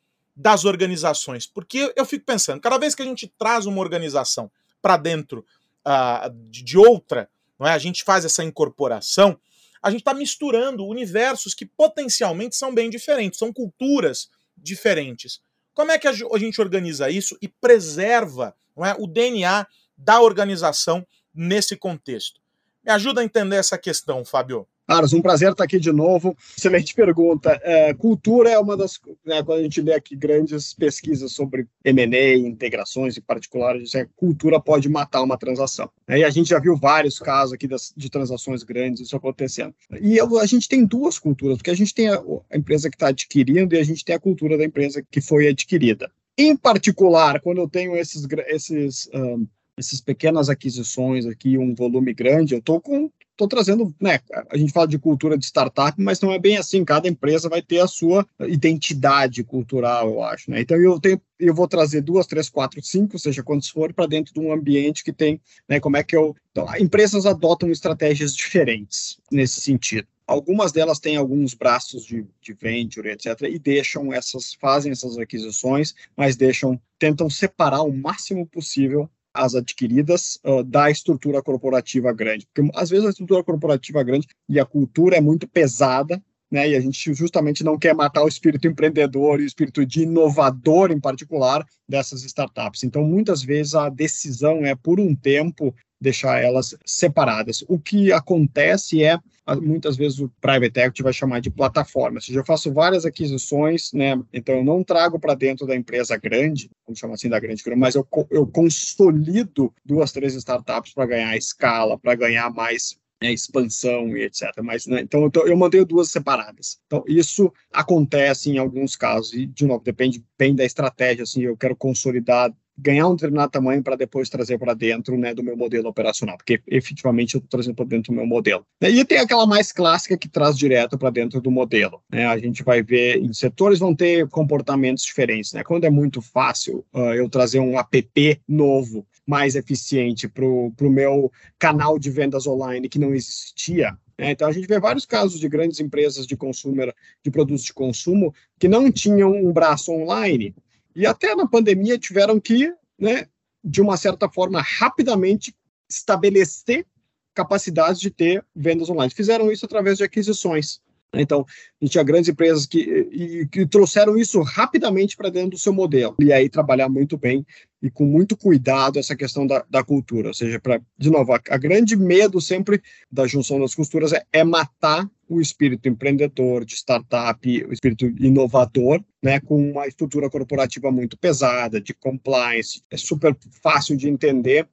das 0.41 0.65
organizações. 0.65 1.45
Porque 1.45 1.93
eu 1.95 2.05
fico 2.05 2.25
pensando, 2.25 2.59
cada 2.59 2.77
vez 2.79 2.95
que 2.95 3.01
a 3.03 3.05
gente 3.05 3.31
traz 3.37 3.67
uma 3.67 3.79
organização 3.79 4.51
para 4.81 4.97
dentro 4.97 5.45
uh, 5.85 6.29
de 6.49 6.77
outra, 6.77 7.29
não 7.59 7.67
é? 7.67 7.73
a 7.73 7.77
gente 7.77 8.03
faz 8.03 8.25
essa 8.25 8.43
incorporação, 8.43 9.39
a 9.83 9.91
gente 9.91 10.01
está 10.01 10.13
misturando 10.13 10.85
universos 10.85 11.53
que 11.53 11.65
potencialmente 11.65 12.55
são 12.55 12.73
bem 12.73 12.89
diferentes, 12.89 13.37
são 13.37 13.53
culturas 13.53 14.29
diferentes. 14.57 15.41
Como 15.73 15.91
é 15.91 15.99
que 15.99 16.07
a 16.07 16.13
gente 16.13 16.59
organiza 16.59 17.09
isso 17.09 17.37
e 17.41 17.47
preserva 17.47 18.55
não 18.75 18.85
é, 18.85 18.95
o 18.97 19.07
DNA 19.07 19.65
da 19.95 20.21
organização 20.21 21.05
nesse 21.33 21.75
contexto? 21.75 22.41
Me 22.83 22.91
ajuda 22.91 23.21
a 23.21 23.23
entender 23.23 23.57
essa 23.57 23.77
questão, 23.77 24.25
Fábio. 24.25 24.67
Carlos, 24.91 25.13
um 25.13 25.21
prazer 25.21 25.51
estar 25.51 25.63
aqui 25.63 25.79
de 25.79 25.93
novo. 25.93 26.35
Excelente 26.57 26.93
pergunta. 26.93 27.57
É, 27.63 27.93
cultura 27.93 28.49
é 28.49 28.59
uma 28.59 28.75
das. 28.75 28.99
Né, 29.25 29.41
quando 29.41 29.59
a 29.59 29.63
gente 29.63 29.79
lê 29.81 29.93
aqui 29.93 30.17
grandes 30.17 30.73
pesquisas 30.73 31.31
sobre 31.31 31.65
M&A, 31.85 32.35
integrações 32.35 33.17
em 33.17 33.21
particular, 33.21 33.77
que 33.77 34.05
cultura 34.17 34.59
pode 34.59 34.89
matar 34.89 35.21
uma 35.23 35.37
transação. 35.37 35.89
E 36.09 36.25
a 36.25 36.29
gente 36.29 36.49
já 36.49 36.59
viu 36.59 36.75
vários 36.75 37.19
casos 37.19 37.53
aqui 37.53 37.69
das, 37.69 37.93
de 37.95 38.09
transações 38.09 38.63
grandes 38.63 38.99
isso 38.99 39.15
acontecendo. 39.15 39.73
E 40.01 40.17
eu, 40.17 40.37
a 40.37 40.45
gente 40.45 40.67
tem 40.67 40.85
duas 40.85 41.17
culturas, 41.17 41.55
porque 41.55 41.71
a 41.71 41.75
gente 41.75 41.93
tem 41.93 42.09
a, 42.09 42.21
a 42.51 42.57
empresa 42.57 42.89
que 42.89 42.97
está 42.97 43.07
adquirindo 43.07 43.73
e 43.73 43.79
a 43.79 43.85
gente 43.85 44.03
tem 44.03 44.13
a 44.13 44.19
cultura 44.19 44.57
da 44.57 44.65
empresa 44.65 45.01
que 45.09 45.21
foi 45.21 45.47
adquirida. 45.47 46.11
Em 46.37 46.53
particular, 46.53 47.39
quando 47.39 47.59
eu 47.59 47.69
tenho 47.69 47.95
esses, 47.95 48.27
esses 48.49 49.09
um, 49.13 49.47
essas 49.77 50.01
pequenas 50.01 50.49
aquisições 50.49 51.25
aqui, 51.25 51.57
um 51.57 51.73
volume 51.73 52.13
grande, 52.13 52.53
eu 52.53 52.59
estou 52.59 52.81
com 52.81 53.09
estou 53.41 53.47
trazendo, 53.47 53.93
né? 53.99 54.19
A 54.49 54.57
gente 54.57 54.71
fala 54.71 54.87
de 54.87 54.99
cultura 54.99 55.37
de 55.37 55.45
startup, 55.45 55.99
mas 56.01 56.21
não 56.21 56.31
é 56.31 56.39
bem 56.39 56.57
assim. 56.57 56.85
Cada 56.85 57.07
empresa 57.07 57.49
vai 57.49 57.61
ter 57.61 57.79
a 57.79 57.87
sua 57.87 58.25
identidade 58.41 59.43
cultural, 59.43 60.09
eu 60.09 60.23
acho, 60.23 60.51
né? 60.51 60.61
Então 60.61 60.77
eu 60.77 60.99
tenho, 60.99 61.19
eu 61.39 61.53
vou 61.53 61.67
trazer 61.67 62.01
duas, 62.01 62.27
três, 62.27 62.49
quatro, 62.49 62.81
cinco, 62.83 63.17
seja 63.17 63.43
quantos 63.43 63.69
for, 63.69 63.93
para 63.93 64.05
dentro 64.05 64.33
de 64.33 64.39
um 64.39 64.53
ambiente 64.53 65.03
que 65.03 65.11
tem, 65.11 65.41
né? 65.67 65.79
Como 65.79 65.97
é 65.97 66.03
que 66.03 66.15
eu? 66.15 66.35
Então, 66.51 66.67
empresas 66.77 67.25
adotam 67.25 67.71
estratégias 67.71 68.35
diferentes 68.35 69.17
nesse 69.31 69.61
sentido. 69.61 70.07
Algumas 70.27 70.71
delas 70.71 70.99
têm 70.99 71.17
alguns 71.17 71.53
braços 71.53 72.05
de, 72.05 72.25
de 72.41 72.53
venture, 72.53 73.09
etc., 73.09 73.41
e 73.49 73.59
deixam 73.59 74.13
essas, 74.13 74.53
fazem 74.53 74.91
essas 74.91 75.17
aquisições, 75.17 75.93
mas 76.15 76.37
deixam, 76.37 76.79
tentam 76.97 77.29
separar 77.29 77.81
o 77.81 77.91
máximo 77.91 78.45
possível 78.45 79.09
as 79.33 79.55
adquiridas 79.55 80.39
uh, 80.43 80.63
da 80.63 80.89
estrutura 80.89 81.41
corporativa 81.41 82.11
grande. 82.11 82.47
Porque 82.53 82.69
às 82.75 82.89
vezes 82.89 83.05
a 83.05 83.09
estrutura 83.09 83.43
corporativa 83.43 84.03
grande 84.03 84.27
e 84.47 84.59
a 84.59 84.65
cultura 84.65 85.15
é 85.15 85.21
muito 85.21 85.47
pesada, 85.47 86.21
né? 86.51 86.69
E 86.69 86.75
a 86.75 86.79
gente 86.79 87.13
justamente 87.13 87.63
não 87.63 87.79
quer 87.79 87.95
matar 87.95 88.23
o 88.23 88.27
espírito 88.27 88.67
empreendedor 88.67 89.39
e 89.39 89.43
o 89.43 89.47
espírito 89.47 89.85
de 89.85 90.03
inovador 90.03 90.91
em 90.91 90.99
particular 90.99 91.65
dessas 91.87 92.23
startups. 92.23 92.83
Então, 92.83 93.03
muitas 93.03 93.41
vezes 93.41 93.73
a 93.73 93.89
decisão 93.89 94.65
é 94.65 94.75
por 94.75 94.99
um 94.99 95.15
tempo 95.15 95.73
deixar 95.99 96.41
elas 96.41 96.75
separadas. 96.83 97.63
O 97.67 97.79
que 97.79 98.11
acontece 98.11 99.03
é 99.03 99.19
muitas 99.61 99.97
vezes 99.97 100.19
o 100.19 100.31
private 100.39 100.79
equity 100.79 101.03
vai 101.03 101.13
chamar 101.13 101.41
de 101.41 101.49
plataforma. 101.49 102.17
Ou 102.17 102.21
seja, 102.21 102.39
eu 102.39 102.45
faço 102.45 102.71
várias 102.71 103.05
aquisições, 103.05 103.91
né? 103.93 104.19
Então 104.31 104.55
eu 104.55 104.63
não 104.63 104.83
trago 104.83 105.19
para 105.19 105.35
dentro 105.35 105.67
da 105.67 105.75
empresa 105.75 106.15
grande, 106.17 106.69
vamos 106.85 106.99
chamar 106.99 107.15
assim 107.15 107.29
da 107.29 107.39
grande, 107.39 107.63
mas 107.75 107.95
eu, 107.95 108.07
eu 108.29 108.47
consolido 108.47 109.73
duas, 109.85 110.11
três 110.11 110.35
startups 110.35 110.93
para 110.93 111.05
ganhar 111.05 111.35
escala, 111.35 111.97
para 111.97 112.15
ganhar 112.15 112.49
mais 112.51 112.97
né, 113.21 113.31
expansão 113.31 114.15
e 114.17 114.23
etc. 114.23 114.51
Mas, 114.63 114.85
né, 114.87 115.01
então, 115.01 115.29
eu, 115.33 115.47
eu 115.47 115.57
mantenho 115.57 115.85
duas 115.85 116.09
separadas. 116.09 116.79
Então, 116.87 117.03
isso 117.07 117.51
acontece 117.71 118.49
em 118.49 118.57
alguns 118.57 118.95
casos, 118.95 119.33
e, 119.33 119.45
de 119.45 119.65
novo, 119.65 119.83
depende 119.83 120.23
bem 120.37 120.55
da 120.55 120.65
estratégia, 120.65 121.23
assim, 121.23 121.43
eu 121.43 121.55
quero 121.55 121.75
consolidar 121.75 122.51
ganhar 122.81 123.07
um 123.07 123.15
determinado 123.15 123.51
tamanho 123.51 123.83
para 123.83 123.95
depois 123.95 124.29
trazer 124.29 124.57
para 124.57 124.73
dentro 124.73 125.17
né, 125.17 125.33
do 125.33 125.43
meu 125.43 125.55
modelo 125.55 125.87
operacional, 125.87 126.37
porque 126.37 126.61
efetivamente 126.67 127.35
eu 127.35 127.39
estou 127.39 127.49
trazendo 127.49 127.75
para 127.75 127.85
dentro 127.85 128.11
do 128.11 128.15
meu 128.15 128.25
modelo. 128.25 128.65
E 128.81 129.05
tem 129.05 129.19
aquela 129.19 129.45
mais 129.45 129.71
clássica 129.71 130.17
que 130.17 130.27
traz 130.27 130.57
direto 130.57 130.97
para 130.97 131.09
dentro 131.09 131.39
do 131.39 131.51
modelo. 131.51 132.01
Né? 132.09 132.25
A 132.25 132.37
gente 132.37 132.63
vai 132.63 132.81
ver 132.81 133.17
em 133.17 133.33
setores 133.33 133.79
vão 133.79 133.95
ter 133.95 134.27
comportamentos 134.29 135.03
diferentes. 135.03 135.53
Né? 135.53 135.63
Quando 135.63 135.85
é 135.85 135.89
muito 135.89 136.21
fácil 136.21 136.83
uh, 136.93 137.13
eu 137.13 137.29
trazer 137.29 137.59
um 137.59 137.77
app 137.77 138.41
novo, 138.47 139.05
mais 139.25 139.55
eficiente 139.55 140.27
para 140.27 140.45
o 140.45 140.73
meu 140.81 141.31
canal 141.59 141.97
de 141.99 142.09
vendas 142.09 142.47
online 142.47 142.89
que 142.89 142.99
não 142.99 143.13
existia, 143.13 143.97
né? 144.17 144.31
então, 144.31 144.47
a 144.47 144.51
gente 144.51 144.67
vê 144.67 144.79
vários 144.79 145.05
casos 145.05 145.39
de 145.39 145.49
grandes 145.49 145.79
empresas 145.79 146.27
de 146.27 146.35
consumer, 146.35 146.93
de 147.23 147.31
produtos 147.31 147.63
de 147.63 147.73
consumo, 147.73 148.33
que 148.59 148.67
não 148.67 148.91
tinham 148.91 149.31
um 149.31 149.51
braço 149.51 149.91
online, 149.91 150.55
e 150.95 151.05
até 151.05 151.35
na 151.35 151.47
pandemia 151.47 151.97
tiveram 151.97 152.39
que, 152.39 152.73
né, 152.99 153.27
de 153.63 153.81
uma 153.81 153.97
certa 153.97 154.29
forma, 154.29 154.61
rapidamente 154.61 155.55
estabelecer 155.89 156.85
capacidades 157.33 157.99
de 157.99 158.09
ter 158.09 158.45
vendas 158.55 158.89
online. 158.89 159.11
Fizeram 159.11 159.51
isso 159.51 159.65
através 159.65 159.97
de 159.97 160.03
aquisições. 160.03 160.81
Então, 161.13 161.41
a 161.41 161.85
gente 161.85 161.91
tinha 161.91 162.03
grandes 162.03 162.29
empresas 162.29 162.65
que, 162.65 162.79
e, 162.79 163.47
que 163.47 163.65
trouxeram 163.65 164.17
isso 164.17 164.41
rapidamente 164.41 165.17
para 165.17 165.29
dentro 165.29 165.51
do 165.51 165.57
seu 165.57 165.73
modelo. 165.73 166.15
E 166.19 166.31
aí 166.31 166.49
trabalhar 166.49 166.87
muito 166.87 167.17
bem 167.17 167.45
e 167.81 167.89
com 167.89 168.05
muito 168.05 168.37
cuidado 168.37 168.97
essa 168.97 169.15
questão 169.15 169.45
da, 169.45 169.65
da 169.69 169.83
cultura. 169.83 170.29
Ou 170.29 170.33
seja, 170.33 170.59
para, 170.59 170.81
de 170.97 171.09
novo, 171.09 171.33
a, 171.33 171.41
a, 171.49 171.57
grande 171.57 171.97
medo 171.97 172.39
sempre 172.39 172.81
da 173.11 173.27
junção 173.27 173.59
das 173.59 173.75
costuras 173.75 174.13
é, 174.13 174.23
é, 174.31 174.43
matar 174.43 175.09
o 175.27 175.41
espírito 175.41 175.89
empreendedor, 175.89 176.63
de 176.63 176.75
startup, 176.75 177.65
o 177.65 177.73
espírito 177.73 178.05
inovador, 178.05 179.03
né, 179.21 179.39
com 179.39 179.71
uma 179.71 179.87
estrutura 179.87 180.29
corporativa 180.29 180.91
muito 180.91 181.17
pesada, 181.17 181.81
de 181.81 181.93
compliance. 181.93 182.83
É 182.89 182.95
super 182.95 183.35
fácil 183.61 183.97
de 183.97 184.07
entender. 184.07 184.67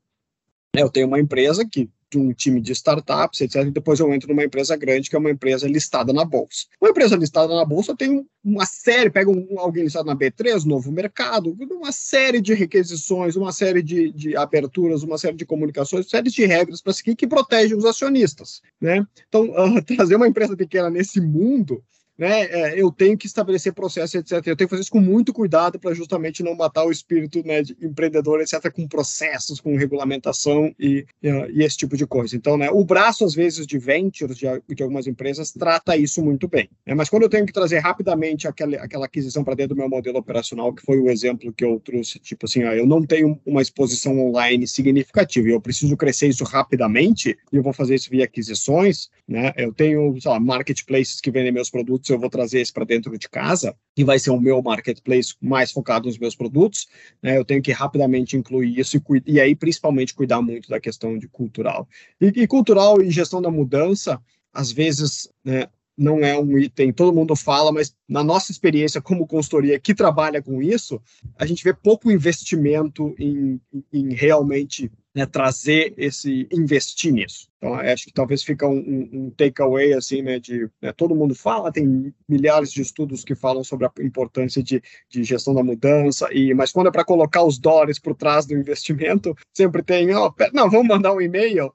Eu 0.75 0.89
tenho 0.89 1.07
uma 1.09 1.19
empresa 1.19 1.67
que 1.69 1.89
de 2.11 2.19
um 2.19 2.33
time 2.33 2.61
de 2.61 2.73
startups, 2.73 3.41
etc. 3.41 3.71
Depois 3.71 4.01
eu 4.01 4.13
entro 4.13 4.29
numa 4.29 4.45
empresa 4.45 4.77
grande, 4.77 5.11
que 5.11 5.17
é 5.17 5.19
uma 5.19 5.31
empresa 5.31 5.69
listada 5.69 6.13
na 6.13 6.25
bolsa. 6.25 6.67
Uma 6.81 6.91
empresa 6.91 7.17
listada 7.17 7.55
na 7.55 7.65
bolsa 7.65 7.95
tem 7.97 8.27
uma 8.45 8.65
série, 8.65 9.11
pega 9.11 9.31
um, 9.31 9.59
alguém 9.59 9.85
listado 9.85 10.07
na 10.07 10.17
B3, 10.17 10.65
novo 10.65 10.91
mercado, 10.91 11.57
uma 11.71 11.93
série 11.93 12.41
de 12.41 12.55
requisições, 12.55 13.37
uma 13.37 13.53
série 13.53 13.83
de, 13.83 14.11
de 14.13 14.37
aberturas, 14.37 15.03
uma 15.03 15.19
série 15.19 15.37
de 15.37 15.45
comunicações, 15.45 16.05
uma 16.07 16.11
série 16.11 16.31
de 16.31 16.47
regras 16.47 16.81
para 16.81 16.93
seguir 16.93 17.15
que 17.15 17.27
protegem 17.27 17.77
os 17.77 17.85
acionistas. 17.85 18.63
Né? 18.81 19.07
Então, 19.29 19.45
uh, 19.45 19.83
trazer 19.85 20.17
uma 20.17 20.29
empresa 20.29 20.57
pequena 20.57 20.89
nesse 20.89 21.21
mundo 21.21 21.83
né, 22.19 22.47
é, 22.47 22.81
eu 22.81 22.91
tenho 22.91 23.17
que 23.17 23.27
estabelecer 23.27 23.73
processos, 23.73 24.15
etc. 24.17 24.33
Eu 24.33 24.57
tenho 24.57 24.57
que 24.57 24.69
fazer 24.69 24.83
isso 24.83 24.91
com 24.91 25.01
muito 25.01 25.33
cuidado 25.33 25.79
para 25.79 25.95
justamente 25.95 26.43
não 26.43 26.57
matar 26.57 26.85
o 26.85 26.91
espírito 26.91 27.47
né, 27.47 27.63
de 27.63 27.77
empreendedor, 27.81 28.41
etc., 28.41 28.71
com 28.73 28.89
processos, 28.89 29.61
com 29.61 29.77
regulamentação 29.77 30.75
e, 30.79 31.07
e, 31.23 31.63
esse 31.63 31.77
tipo 31.77 31.97
de 31.97 32.07
coisa. 32.07 32.35
Então, 32.35 32.57
né, 32.57 32.71
o 32.71 32.85
braço, 32.85 33.25
às 33.25 33.35
vezes, 33.35 33.67
de 33.67 33.79
ventures 33.79 34.37
de, 34.37 34.47
de 34.75 34.83
algumas 34.83 35.07
empresas 35.07 35.53
trata 35.53 35.97
isso 35.97 36.23
muito 36.23 36.49
bem. 36.49 36.69
Né? 36.85 36.95
Mas 36.95 37.09
quando 37.09 37.23
eu 37.23 37.29
tenho 37.29 37.47
que 37.47 37.53
trazer 37.53 37.79
rapidamente 37.79 38.49
aquela, 38.49 38.77
aquela 38.79 39.07
aquisição 39.07 39.45
para 39.45 39.55
dentro 39.55 39.77
do 39.77 39.79
meu 39.79 39.89
modelo 39.89 40.19
operacional, 40.19 40.73
que 40.73 40.83
foi 40.83 40.99
o 40.99 41.09
exemplo 41.09 41.53
que 41.53 41.65
eu 41.65 41.79
trouxe, 41.79 42.19
tipo 42.19 42.47
assim, 42.47 42.65
ó, 42.65 42.73
eu 42.73 42.87
não 42.87 43.03
tenho 43.03 43.39
uma 43.47 43.63
exposição 43.63 44.19
online 44.19 44.67
significativa 44.67 45.49
e 45.49 45.53
eu 45.53 45.61
preciso 45.61 45.97
crescer 45.97 46.27
isso 46.27 46.43
rapidamente, 46.43 47.39
e 47.53 47.57
eu 47.57 47.63
vou 47.63 47.73
fazer 47.73 47.95
isso 47.95 48.11
via 48.11 48.25
aquisições, 48.25 49.09
né? 49.27 49.53
Eu 49.57 49.73
tenho, 49.73 50.21
sei 50.21 50.31
lá, 50.31 50.41
marketplaces 50.41 51.21
que 51.21 51.31
vendem 51.31 51.53
meus 51.53 51.71
produtos 51.71 52.08
produtos 52.09 52.11
eu 52.11 52.19
vou 52.19 52.31
trazer 52.31 52.61
esse 52.61 52.73
para 52.73 52.85
dentro 52.85 53.17
de 53.19 53.29
casa, 53.29 53.75
que 53.95 54.05
vai 54.05 54.19
ser 54.19 54.31
o 54.31 54.41
meu 54.41 54.63
marketplace 54.63 55.35
mais 55.41 55.71
focado 55.71 56.07
nos 56.07 56.19
meus 56.19 56.35
produtos, 56.35 56.89
né, 57.23 57.37
eu 57.37 57.45
tenho 57.45 57.63
que 57.63 57.73
rapidamente 57.73 58.37
incluir 58.37 58.79
isso 58.79 58.97
e, 58.97 59.23
e, 59.27 59.41
aí 59.41 59.55
principalmente 59.55 60.15
cuidar 60.15 60.41
muito 60.41 60.69
da 60.69 60.81
questão 60.81 61.19
de 61.19 61.29
cultural. 61.29 61.89
E, 62.21 62.27
e 62.27 62.47
cultural 62.47 63.03
e 63.03 63.11
gestão 63.11 63.43
da 63.43 63.51
mudança, 63.51 64.21
às 64.53 64.73
vezes, 64.73 65.31
né, 65.45 65.67
não 65.97 66.21
é 66.21 66.39
um 66.39 66.57
item, 66.57 66.93
todo 66.93 67.15
mundo 67.15 67.35
fala, 67.35 67.73
mas 67.73 67.95
na 68.09 68.23
nossa 68.23 68.53
experiência 68.53 69.01
como 69.01 69.27
consultoria 69.27 69.81
que 69.81 69.95
trabalha 69.95 70.41
com 70.41 70.63
isso, 70.63 71.01
a 71.37 71.45
gente 71.45 71.65
vê 71.65 71.75
pouco 71.75 72.11
investimento 72.11 73.15
em, 73.19 73.61
em 73.93 74.15
realmente 74.15 74.91
né, 75.15 75.27
trazer 75.27 75.95
esse, 75.97 76.49
investir 76.53 77.13
nisso. 77.13 77.49
Então, 77.57 77.75
acho 77.75 78.07
que 78.07 78.13
talvez 78.13 78.43
fica 78.43 78.67
um, 78.69 79.09
um, 79.13 79.31
takeaway, 79.37 79.93
assim, 79.93 80.23
né, 80.23 80.39
de 80.39 80.69
né, 80.81 80.93
todo 80.93 81.15
mundo 81.15 81.35
fala, 81.35 81.73
tem 81.73 82.15
milhares 82.29 82.71
de 82.71 82.83
estudos 82.83 83.25
que 83.25 83.35
falam 83.35 83.65
sobre 83.65 83.87
a 83.87 83.93
importância 84.01 84.63
de, 84.63 84.83
de 85.09 85.25
gestão 85.25 85.55
da 85.55 85.63
mudança, 85.63 86.29
e 86.33 86.55
mas 86.55 86.71
quando 86.71 86.89
é 86.89 86.93
para 86.93 87.05
colocar 87.05 87.43
os 87.43 87.59
dólares 87.59 87.99
por 87.99 88.15
trás 88.15 88.47
do 88.47 88.55
investimento, 88.55 89.35
sempre 89.53 89.83
tem, 89.83 90.15
ó, 90.15 90.29
oh, 90.29 90.35
não, 90.53 90.71
vamos 90.71 90.87
mandar 90.87 91.13
um 91.13 91.21
e-mail 91.21 91.73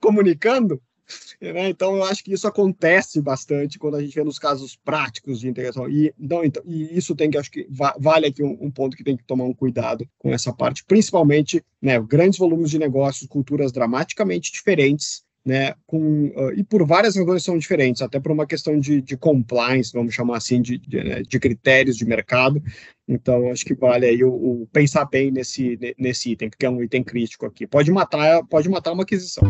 comunicando? 0.00 0.80
Então, 1.40 1.96
eu 1.96 2.04
acho 2.04 2.22
que 2.24 2.32
isso 2.32 2.46
acontece 2.46 3.20
bastante 3.20 3.78
quando 3.78 3.96
a 3.96 4.00
gente 4.00 4.14
vê 4.14 4.24
nos 4.24 4.38
casos 4.38 4.76
práticos 4.76 5.40
de 5.40 5.48
integração. 5.48 5.88
E, 5.88 6.12
não, 6.18 6.44
então, 6.44 6.62
e 6.66 6.96
isso 6.96 7.14
tem 7.14 7.30
que, 7.30 7.38
acho 7.38 7.50
que 7.50 7.66
va 7.70 7.94
vale 7.98 8.26
aqui 8.26 8.42
um, 8.42 8.56
um, 8.60 8.70
ponto 8.70 8.96
que 8.96 9.04
tem 9.04 9.16
que 9.16 9.24
tomar 9.24 9.44
um 9.44 9.54
cuidado 9.54 10.08
com 10.18 10.32
essa 10.32 10.52
parte, 10.52 10.84
principalmente 10.84 11.62
né, 11.80 12.00
grandes 12.00 12.38
volumes 12.38 12.70
de 12.70 12.78
negócios, 12.78 13.28
culturas 13.28 13.72
dramaticamente 13.72 14.52
diferentes. 14.52 15.22
Né, 15.46 15.74
com, 15.86 16.28
uh, 16.28 16.54
e 16.56 16.64
por 16.64 16.86
várias 16.86 17.16
razões 17.16 17.44
são 17.44 17.58
diferentes, 17.58 18.00
até 18.00 18.18
por 18.18 18.32
uma 18.32 18.46
questão 18.46 18.80
de, 18.80 19.02
de 19.02 19.14
compliance, 19.14 19.92
vamos 19.92 20.14
chamar 20.14 20.38
assim, 20.38 20.62
de, 20.62 20.78
de, 20.78 21.04
né, 21.04 21.20
de, 21.20 21.38
critérios 21.38 21.98
de 21.98 22.06
mercado. 22.06 22.62
Então, 23.06 23.50
acho 23.50 23.62
que 23.62 23.74
vale 23.74 24.06
aí 24.06 24.24
o, 24.24 24.32
o 24.32 24.66
pensar 24.72 25.04
bem 25.04 25.30
nesse, 25.30 25.78
nesse 25.98 26.30
item, 26.30 26.48
porque 26.48 26.64
é 26.64 26.70
um 26.70 26.82
item 26.82 27.04
crítico 27.04 27.44
aqui. 27.44 27.66
Pode 27.66 27.90
matar, 27.92 28.42
pode 28.46 28.70
matar 28.70 28.92
uma 28.92 29.02
aquisição. 29.02 29.44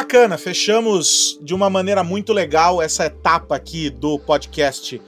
Bacana, 0.00 0.38
fechamos 0.38 1.36
de 1.42 1.52
uma 1.52 1.68
maneira 1.68 2.04
muito 2.04 2.32
legal 2.32 2.80
essa 2.80 3.06
etapa 3.06 3.56
aqui 3.56 3.90
do 3.90 4.16
podcast 4.16 5.02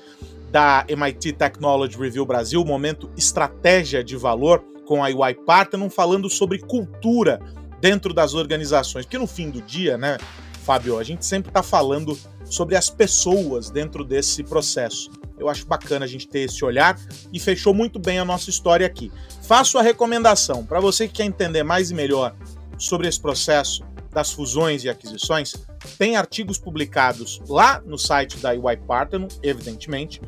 da 0.51 0.85
MIT 0.89 1.35
Technology 1.35 1.97
Review 1.97 2.27
Brasil, 2.27 2.65
momento 2.65 3.09
estratégia 3.17 4.03
de 4.03 4.17
valor 4.17 4.65
com 4.85 5.05
a 5.05 5.07
UI 5.07 5.35
Partner, 5.47 5.89
falando 5.91 6.29
sobre 6.29 6.59
cultura 6.59 7.39
dentro 7.81 8.13
das 8.13 8.35
organizações. 8.35 9.05
Porque 9.05 9.17
no 9.17 9.29
fim 9.29 9.49
do 9.49 9.63
dia, 9.63 9.97
né, 9.97 10.19
Fábio, 10.65 10.99
a 10.99 11.05
gente 11.05 11.25
sempre 11.25 11.51
está 11.51 11.63
falando 11.63 12.19
sobre 12.45 12.75
as 12.75 12.91
pessoas 12.91 13.71
dentro 13.71 14.05
desse 14.05 14.43
processo. 14.43 15.09
Eu 15.39 15.49
acho 15.49 15.65
bacana 15.69 16.05
a 16.05 16.09
gente 16.09 16.27
ter 16.27 16.41
esse 16.41 16.65
olhar 16.65 16.99
e 17.33 17.39
fechou 17.39 17.73
muito 17.73 18.01
bem 18.01 18.19
a 18.19 18.25
nossa 18.25 18.51
história 18.51 18.89
aqui. 18.89 19.13
Faço 19.45 19.79
a 19.79 19.83
recomendação 19.83 20.67
para 20.67 20.81
você 20.81 21.07
que 21.07 21.15
quer 21.15 21.27
entender 21.27 21.63
mais 21.63 21.93
e 21.93 21.95
melhor 21.95 22.35
sobre 22.77 23.07
esse 23.07 23.21
processo 23.21 23.89
das 24.13 24.33
fusões 24.33 24.85
e 24.85 24.89
aquisições, 24.89 25.55
tem 25.99 26.17
artigos 26.17 26.59
publicados 26.59 27.41
lá 27.49 27.81
no 27.85 27.99
site 27.99 28.39
da 28.39 28.55
EY 28.55 28.77
Partner, 28.87 29.29
evidentemente, 29.43 30.21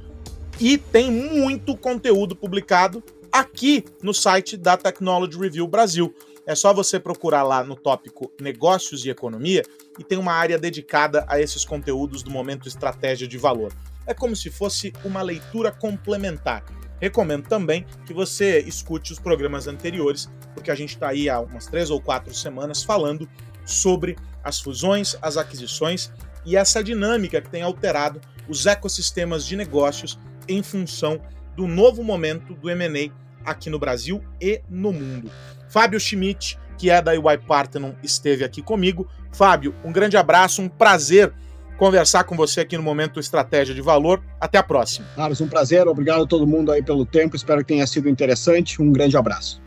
e 0.60 0.78
tem 0.78 1.10
muito 1.10 1.76
conteúdo 1.76 2.36
publicado 2.36 3.02
aqui 3.32 3.84
no 4.02 4.12
site 4.12 4.56
da 4.56 4.76
Technology 4.76 5.38
Review 5.38 5.66
Brasil. 5.66 6.14
É 6.46 6.54
só 6.54 6.74
você 6.74 6.98
procurar 6.98 7.42
lá 7.42 7.62
no 7.62 7.76
tópico 7.76 8.30
Negócios 8.40 9.04
e 9.04 9.10
Economia 9.10 9.62
e 9.98 10.04
tem 10.04 10.18
uma 10.18 10.32
área 10.32 10.58
dedicada 10.58 11.24
a 11.28 11.40
esses 11.40 11.64
conteúdos 11.64 12.22
do 12.22 12.30
momento 12.30 12.68
Estratégia 12.68 13.28
de 13.28 13.38
Valor. 13.38 13.72
É 14.06 14.12
como 14.12 14.34
se 14.34 14.50
fosse 14.50 14.92
uma 15.04 15.22
leitura 15.22 15.70
complementar. 15.70 16.64
Recomendo 17.00 17.48
também 17.48 17.86
que 18.06 18.12
você 18.12 18.60
escute 18.60 19.12
os 19.12 19.18
programas 19.18 19.66
anteriores, 19.66 20.30
porque 20.54 20.70
a 20.70 20.74
gente 20.74 20.90
está 20.90 21.08
aí 21.08 21.28
há 21.28 21.40
umas 21.40 21.66
três 21.66 21.90
ou 21.90 22.00
quatro 22.00 22.32
semanas 22.34 22.82
falando 22.82 23.28
sobre 23.64 24.16
as 24.42 24.60
fusões, 24.60 25.16
as 25.22 25.36
aquisições 25.36 26.10
e 26.44 26.56
essa 26.56 26.82
dinâmica 26.82 27.40
que 27.40 27.50
tem 27.50 27.62
alterado 27.62 28.20
os 28.48 28.66
ecossistemas 28.66 29.46
de 29.46 29.56
negócios 29.56 30.18
em 30.48 30.62
função 30.62 31.20
do 31.56 31.68
novo 31.68 32.02
momento 32.02 32.54
do 32.54 32.68
M&A 32.68 33.12
aqui 33.44 33.70
no 33.70 33.78
Brasil 33.78 34.22
e 34.40 34.60
no 34.68 34.92
mundo. 34.92 35.30
Fábio 35.68 36.00
Schmidt, 36.00 36.58
que 36.76 36.90
é 36.90 37.00
da 37.00 37.12
UI 37.12 37.38
Parthenon, 37.38 37.92
esteve 38.02 38.44
aqui 38.44 38.62
comigo. 38.62 39.08
Fábio, 39.32 39.74
um 39.84 39.92
grande 39.92 40.16
abraço, 40.16 40.60
um 40.60 40.68
prazer 40.68 41.32
conversar 41.78 42.24
com 42.24 42.36
você 42.36 42.60
aqui 42.60 42.76
no 42.76 42.82
Momento 42.82 43.18
Estratégia 43.18 43.74
de 43.74 43.80
Valor. 43.80 44.22
Até 44.40 44.58
a 44.58 44.62
próxima. 44.62 45.06
Carlos, 45.16 45.40
um 45.40 45.48
prazer. 45.48 45.88
Obrigado 45.88 46.22
a 46.22 46.26
todo 46.26 46.46
mundo 46.46 46.70
aí 46.70 46.82
pelo 46.82 47.04
tempo. 47.04 47.34
Espero 47.34 47.60
que 47.60 47.66
tenha 47.66 47.86
sido 47.86 48.08
interessante. 48.08 48.80
Um 48.80 48.92
grande 48.92 49.16
abraço. 49.16 49.60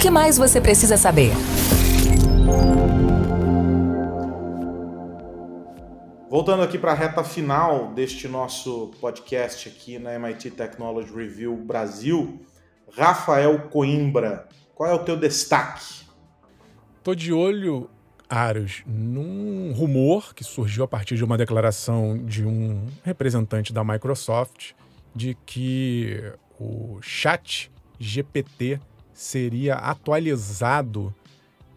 Que 0.00 0.10
mais 0.10 0.38
você 0.38 0.62
precisa 0.62 0.96
saber? 0.96 1.30
Voltando 6.30 6.62
aqui 6.62 6.78
para 6.78 6.92
a 6.92 6.94
reta 6.94 7.22
final 7.22 7.92
deste 7.92 8.26
nosso 8.26 8.92
podcast 8.98 9.68
aqui 9.68 9.98
na 9.98 10.14
MIT 10.14 10.52
Technology 10.52 11.12
Review 11.12 11.54
Brasil, 11.54 12.40
Rafael 12.90 13.68
Coimbra, 13.68 14.48
qual 14.74 14.88
é 14.88 14.94
o 14.94 15.00
teu 15.00 15.18
destaque? 15.18 16.06
Tô 17.02 17.14
de 17.14 17.30
olho, 17.30 17.90
Aros, 18.26 18.82
num 18.86 19.72
rumor 19.72 20.34
que 20.34 20.44
surgiu 20.44 20.82
a 20.82 20.88
partir 20.88 21.16
de 21.16 21.24
uma 21.24 21.36
declaração 21.36 22.16
de 22.24 22.46
um 22.46 22.86
representante 23.04 23.70
da 23.70 23.84
Microsoft 23.84 24.72
de 25.14 25.36
que 25.44 26.32
o 26.58 26.98
Chat 27.02 27.70
GPT 27.98 28.80
seria 29.20 29.74
atualizado 29.74 31.14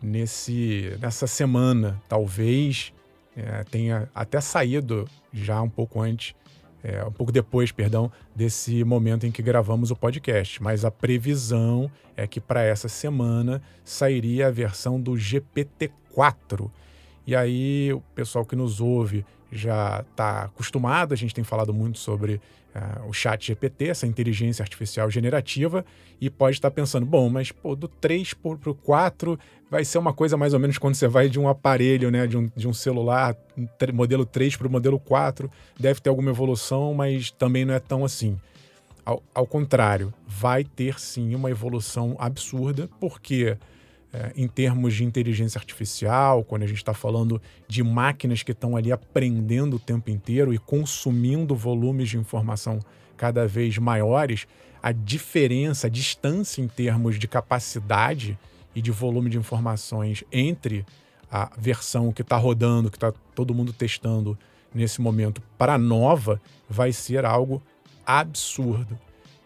nesse, 0.01 0.97
nessa 1.01 1.27
semana, 1.27 2.01
talvez 2.07 2.93
é, 3.35 3.65
tenha 3.65 4.09
até 4.15 4.39
saído 4.39 5.05
já 5.33 5.61
um 5.61 5.69
pouco 5.69 5.99
antes, 5.99 6.33
é, 6.81 7.03
um 7.03 7.11
pouco 7.11 7.33
depois, 7.33 7.69
perdão, 7.69 8.09
desse 8.33 8.81
momento 8.85 9.25
em 9.25 9.31
que 9.31 9.41
gravamos 9.41 9.91
o 9.91 9.95
podcast. 9.95 10.63
Mas 10.63 10.85
a 10.85 10.89
previsão 10.89 11.91
é 12.15 12.25
que 12.25 12.39
para 12.39 12.63
essa 12.63 12.87
semana 12.87 13.61
sairia 13.83 14.47
a 14.47 14.51
versão 14.51 14.99
do 14.99 15.11
GPT-4. 15.11 16.71
E 17.27 17.35
aí 17.35 17.91
o 17.91 17.99
pessoal 18.15 18.45
que 18.45 18.55
nos 18.55 18.79
ouve 18.79 19.25
já 19.51 20.05
está 20.09 20.43
acostumado, 20.43 21.13
a 21.13 21.17
gente 21.17 21.35
tem 21.35 21.43
falado 21.43 21.73
muito 21.73 21.99
sobre 21.99 22.39
uh, 22.75 23.07
o 23.07 23.13
chat 23.13 23.47
GPT, 23.47 23.87
essa 23.87 24.07
inteligência 24.07 24.63
artificial 24.63 25.09
generativa, 25.09 25.85
e 26.19 26.29
pode 26.29 26.57
estar 26.57 26.71
pensando, 26.71 27.05
bom, 27.05 27.29
mas 27.29 27.51
pô, 27.51 27.75
do 27.75 27.87
3 27.87 28.33
para 28.33 28.69
o 28.69 28.75
4 28.75 29.39
vai 29.69 29.83
ser 29.83 29.97
uma 29.97 30.13
coisa 30.13 30.37
mais 30.37 30.53
ou 30.53 30.59
menos 30.59 30.77
quando 30.77 30.95
você 30.95 31.07
vai 31.07 31.27
de 31.27 31.39
um 31.39 31.47
aparelho, 31.47 32.11
né, 32.11 32.27
de 32.27 32.37
um, 32.37 32.49
de 32.55 32.67
um 32.67 32.73
celular, 32.73 33.35
modelo 33.93 34.25
3 34.25 34.55
para 34.55 34.67
o 34.67 34.71
modelo 34.71 34.99
4, 34.99 35.49
deve 35.79 35.99
ter 35.99 36.09
alguma 36.09 36.29
evolução, 36.29 36.93
mas 36.93 37.31
também 37.31 37.65
não 37.65 37.73
é 37.73 37.79
tão 37.79 38.05
assim. 38.05 38.37
Ao, 39.05 39.21
ao 39.33 39.45
contrário, 39.45 40.13
vai 40.27 40.63
ter 40.63 40.99
sim 40.99 41.35
uma 41.35 41.49
evolução 41.49 42.15
absurda, 42.19 42.89
porque 42.99 43.57
é, 44.13 44.31
em 44.35 44.47
termos 44.47 44.93
de 44.93 45.03
inteligência 45.03 45.57
artificial, 45.57 46.43
quando 46.43 46.61
a 46.61 46.67
gente 46.67 46.77
está 46.77 46.93
falando 46.93 47.41
de 47.67 47.83
máquinas 47.83 48.43
que 48.43 48.51
estão 48.51 48.77
ali 48.77 48.91
aprendendo 48.91 49.77
o 49.77 49.79
tempo 49.79 50.11
inteiro 50.11 50.53
e 50.53 50.59
consumindo 50.59 51.55
volumes 51.55 52.09
de 52.09 52.17
informação 52.17 52.79
cada 53.17 53.47
vez 53.47 53.77
maiores, 53.79 54.45
a 54.83 54.91
diferença, 54.91 55.87
a 55.87 55.89
distância 55.89 56.61
em 56.61 56.67
termos 56.67 57.17
de 57.17 57.27
capacidade 57.27 58.37
e 58.75 58.81
de 58.81 58.91
volume 58.91 59.31
de 59.31 59.37
informações 59.37 60.23
entre 60.31 60.85
a 61.31 61.49
versão 61.57 62.11
que 62.11 62.21
está 62.21 62.37
rodando, 62.37 62.91
que 62.91 62.97
está 62.97 63.11
todo 63.33 63.55
mundo 63.55 63.73
testando 63.73 64.37
nesse 64.71 65.01
momento, 65.01 65.41
para 65.57 65.73
a 65.73 65.77
nova, 65.77 66.39
vai 66.69 66.91
ser 66.91 67.25
algo 67.25 67.61
absurdo. 68.05 68.99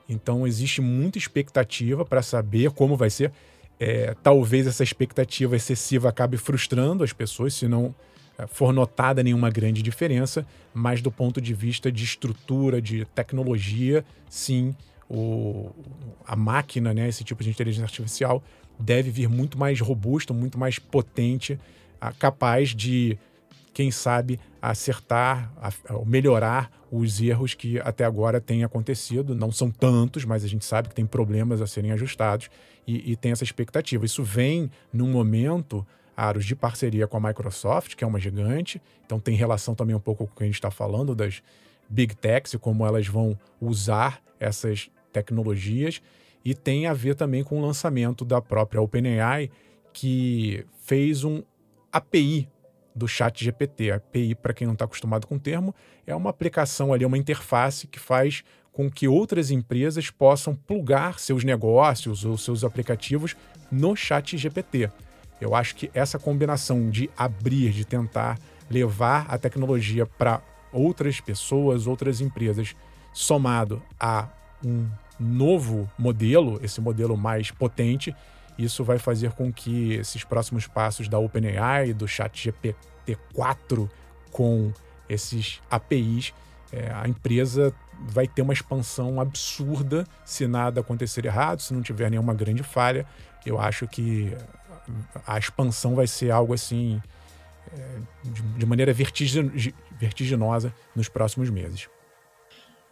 Então, 0.10 0.46
existe 0.46 0.82
muita 0.82 1.18
expectativa 1.18 2.04
para 2.04 2.22
saber 2.22 2.72
como 2.72 2.98
vai 2.98 3.10
ser 3.10 3.32
é, 3.80 4.16
talvez 4.24 4.68
essa 4.68 4.84
expectativa 4.84 5.56
excessiva 5.56 6.10
acabe 6.10 6.38
frustrando 6.38 7.04
as 7.04 7.14
pessoas 7.14 7.54
se 7.54 7.68
não 7.68 7.94
é, 8.38 8.48
for 8.48 8.74
notada 8.74 9.24
nenhuma 9.24 9.50
grande 9.50 9.82
diferença, 9.82 10.46
mas 10.74 11.02
do 11.02 11.12
ponto 11.12 11.40
de 11.40 11.54
vista 11.54 11.92
de 11.92 12.04
estrutura, 12.04 12.82
de 12.82 13.06
tecnologia, 13.06 14.04
sim, 14.30 14.76
o, 15.10 15.72
a 16.26 16.36
máquina, 16.36 16.94
né, 16.94 17.08
esse 17.08 17.24
tipo 17.24 17.44
de 17.44 17.50
inteligência 17.50 17.86
artificial, 17.86 18.44
deve 18.80 19.10
vir 19.10 19.30
muito 19.30 19.58
mais 19.58 19.80
robusta, 19.80 20.34
muito 20.34 20.58
mais 20.58 20.78
potente, 20.78 21.60
capaz 22.20 22.76
de, 22.76 23.18
quem 23.78 23.92
sabe, 23.92 24.40
acertar, 24.60 25.54
melhorar 26.04 26.72
os 26.92 27.22
erros 27.22 27.54
que 27.54 27.80
até 27.82 28.06
agora 28.06 28.42
têm 28.42 28.64
acontecido. 28.64 29.36
Não 29.36 29.52
são 29.52 29.70
tantos, 29.70 30.26
mas 30.26 30.44
a 30.44 30.48
gente 30.48 30.66
sabe 30.66 30.90
que 30.90 30.96
tem 30.96 31.06
problemas 31.06 31.62
a 31.62 31.68
serem 31.68 31.92
ajustados 31.92 32.50
e, 32.88 33.12
e 33.12 33.16
tem 33.16 33.32
essa 33.32 33.44
expectativa. 33.44 34.04
Isso 34.04 34.24
vem 34.24 34.72
num 34.92 35.12
momento, 35.12 35.86
Aros, 36.16 36.44
de 36.44 36.56
parceria 36.56 37.06
com 37.06 37.18
a 37.18 37.20
Microsoft, 37.20 37.94
que 37.94 38.04
é 38.04 38.08
uma 38.08 38.20
gigante, 38.20 38.82
então 39.06 39.20
tem 39.20 39.36
relação 39.36 39.76
também 39.76 39.96
um 39.96 40.00
pouco 40.00 40.26
com 40.26 40.34
o 40.34 40.36
que 40.36 40.42
a 40.42 40.48
gente 40.48 40.56
está 40.56 40.72
falando 40.72 41.14
das 41.14 41.44
Big 41.88 42.16
Techs 42.16 42.56
e 42.56 42.58
como 42.58 42.84
elas 42.84 43.06
vão 43.06 43.38
usar 43.62 44.24
essas 44.40 44.90
tecnologias, 45.14 46.02
e 46.44 46.56
tem 46.56 46.88
a 46.88 46.96
ver 46.96 47.14
também 47.14 47.44
com 47.44 47.60
o 47.60 47.62
lançamento 47.62 48.26
da 48.26 48.42
própria 48.42 48.82
OpenAI, 48.82 49.52
que 49.94 50.66
fez 50.80 51.24
um 51.24 51.44
API 51.92 52.50
do 52.98 53.08
Chat 53.08 53.44
GPT. 53.44 53.92
A 53.92 53.96
API, 53.96 54.36
para 54.36 54.54
quem 54.54 54.66
não 54.66 54.74
está 54.74 54.86
acostumado 54.86 55.28
com 55.28 55.36
o 55.36 55.40
termo, 55.40 55.74
é 56.06 56.16
uma 56.16 56.30
aplicação 56.30 56.92
ali, 56.92 57.06
uma 57.06 57.18
interface 57.18 57.88
que 57.88 58.00
faz 58.00 58.44
com 58.74 58.92
que 58.92 59.08
outras 59.08 59.50
empresas 59.50 60.10
possam 60.10 60.56
plugar 60.56 61.20
seus 61.20 61.44
negócios 61.44 62.26
ou 62.26 62.38
seus 62.38 62.64
aplicativos 62.64 63.36
no 63.72 63.96
Chat 63.96 64.38
GPT. 64.38 64.92
Eu 65.40 65.56
acho 65.56 65.76
que 65.76 65.90
essa 65.94 66.20
combinação 66.20 66.90
de 66.90 67.10
abrir, 67.16 67.72
de 67.72 67.86
tentar 67.86 68.40
levar 68.70 69.26
a 69.30 69.38
tecnologia 69.38 70.06
para 70.06 70.42
outras 70.72 71.20
pessoas, 71.20 71.88
outras 71.88 72.22
empresas, 72.22 72.76
somado 73.14 73.82
a 74.00 74.28
um 74.64 74.88
novo 75.20 75.90
modelo, 75.98 76.60
esse 76.64 76.80
modelo 76.82 77.18
mais 77.18 77.50
potente, 77.52 78.16
isso 78.58 78.84
vai 78.84 78.98
fazer 78.98 79.32
com 79.32 79.52
que 79.52 79.94
esses 79.94 80.24
próximos 80.24 80.68
passos 80.68 81.08
da 81.08 81.20
OpenAI, 81.20 81.94
do 81.94 82.06
ChatGPT-4 82.06 83.90
com 84.32 84.72
esses 85.08 85.62
APIs, 85.70 86.34
é, 86.72 86.92
a 86.92 87.08
empresa 87.08 87.74
vai 88.00 88.28
ter 88.28 88.42
uma 88.42 88.54
expansão 88.54 89.20
absurda 89.20 90.06
se 90.26 90.48
nada 90.48 90.82
acontecer 90.82 91.26
errado, 91.26 91.62
se 91.62 91.74
não 91.74 91.82
tiver 91.82 92.10
nenhuma 92.10 92.34
grande 92.34 92.64
falha. 92.64 93.06
Eu 93.46 93.60
acho 93.60 93.88
que 93.88 94.36
a 95.26 95.38
expansão 95.38 95.96
vai 95.96 96.08
ser 96.08 96.32
algo 96.32 96.54
assim 96.54 97.02
é, 97.74 98.00
de 98.58 98.66
maneira 98.66 98.94
vertiginosa 98.94 100.74
nos 100.96 101.08
próximos 101.08 101.50
meses. 101.50 101.90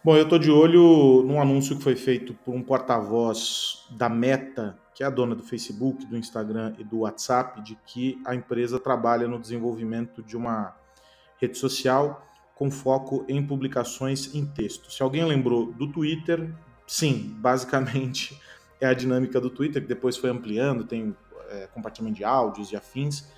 Bom, 0.02 0.16
eu 0.16 0.22
estou 0.22 0.38
de 0.38 0.50
olho 0.50 1.24
num 1.26 1.40
anúncio 1.40 1.76
que 1.76 1.82
foi 1.82 1.96
feito 1.96 2.32
por 2.32 2.54
um 2.54 2.62
porta-voz 2.62 3.86
da 3.90 4.08
Meta, 4.08 4.78
que 4.96 5.02
é 5.02 5.06
a 5.06 5.10
dona 5.10 5.34
do 5.34 5.42
Facebook, 5.42 6.06
do 6.06 6.16
Instagram 6.16 6.74
e 6.78 6.82
do 6.82 7.00
WhatsApp, 7.00 7.60
de 7.60 7.78
que 7.86 8.18
a 8.24 8.34
empresa 8.34 8.80
trabalha 8.80 9.28
no 9.28 9.38
desenvolvimento 9.38 10.22
de 10.22 10.38
uma 10.38 10.74
rede 11.38 11.58
social 11.58 12.26
com 12.54 12.70
foco 12.70 13.22
em 13.28 13.46
publicações 13.46 14.34
em 14.34 14.46
texto. 14.46 14.90
Se 14.90 15.02
alguém 15.02 15.22
lembrou 15.22 15.70
do 15.70 15.92
Twitter, 15.92 16.50
sim, 16.86 17.36
basicamente 17.38 18.40
é 18.80 18.86
a 18.86 18.94
dinâmica 18.94 19.38
do 19.38 19.50
Twitter, 19.50 19.82
que 19.82 19.88
depois 19.88 20.16
foi 20.16 20.30
ampliando, 20.30 20.84
tem 20.84 21.14
é, 21.50 21.66
compartilhamento 21.74 22.16
de 22.16 22.24
áudios 22.24 22.72
e 22.72 22.76
afins, 22.76 23.28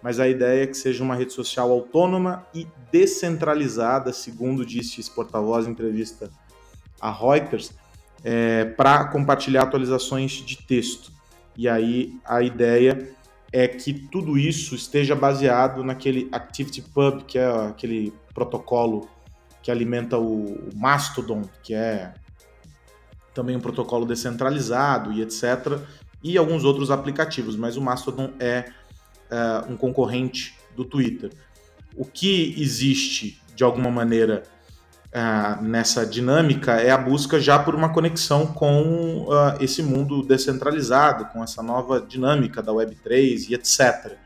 mas 0.00 0.20
a 0.20 0.28
ideia 0.28 0.62
é 0.62 0.66
que 0.68 0.76
seja 0.76 1.02
uma 1.02 1.16
rede 1.16 1.32
social 1.32 1.72
autônoma 1.72 2.46
e 2.54 2.64
descentralizada, 2.92 4.12
segundo 4.12 4.64
disse 4.64 5.00
esse 5.00 5.10
porta-voz 5.10 5.66
em 5.66 5.72
entrevista 5.72 6.30
a 7.00 7.10
Reuters, 7.10 7.72
é, 8.24 8.64
para 8.64 9.04
compartilhar 9.04 9.62
atualizações 9.62 10.32
de 10.32 10.56
texto. 10.58 11.12
E 11.56 11.68
aí 11.68 12.18
a 12.24 12.42
ideia 12.42 13.10
é 13.52 13.66
que 13.66 13.92
tudo 13.92 14.38
isso 14.38 14.74
esteja 14.74 15.14
baseado 15.14 15.82
naquele 15.82 16.28
ActivityPub, 16.30 17.24
que 17.24 17.38
é 17.38 17.46
aquele 17.66 18.12
protocolo 18.34 19.08
que 19.62 19.70
alimenta 19.70 20.18
o 20.18 20.70
Mastodon, 20.74 21.42
que 21.62 21.74
é 21.74 22.14
também 23.34 23.56
um 23.56 23.60
protocolo 23.60 24.04
descentralizado 24.04 25.12
e 25.12 25.22
etc. 25.22 25.80
E 26.22 26.36
alguns 26.36 26.64
outros 26.64 26.90
aplicativos, 26.90 27.56
mas 27.56 27.76
o 27.76 27.80
Mastodon 27.80 28.32
é 28.38 28.70
uh, 29.30 29.72
um 29.72 29.76
concorrente 29.76 30.56
do 30.74 30.84
Twitter. 30.84 31.30
O 31.96 32.04
que 32.04 32.54
existe 32.58 33.40
de 33.54 33.64
alguma 33.64 33.90
maneira 33.90 34.42
uh, 35.14 35.62
nessa 35.62 36.06
dinâmica 36.06 36.72
é 36.72 36.90
a 36.90 36.98
busca 36.98 37.40
já 37.40 37.58
por 37.58 37.74
uma 37.74 37.92
conexão 37.92 38.46
com 38.46 39.26
uh, 39.26 39.62
esse 39.62 39.82
mundo 39.82 40.22
descentralizado, 40.22 41.26
com 41.26 41.42
essa 41.42 41.62
nova 41.62 42.00
dinâmica 42.00 42.62
da 42.62 42.72
Web3 42.72 43.48
e 43.50 43.54
etc. 43.54 44.16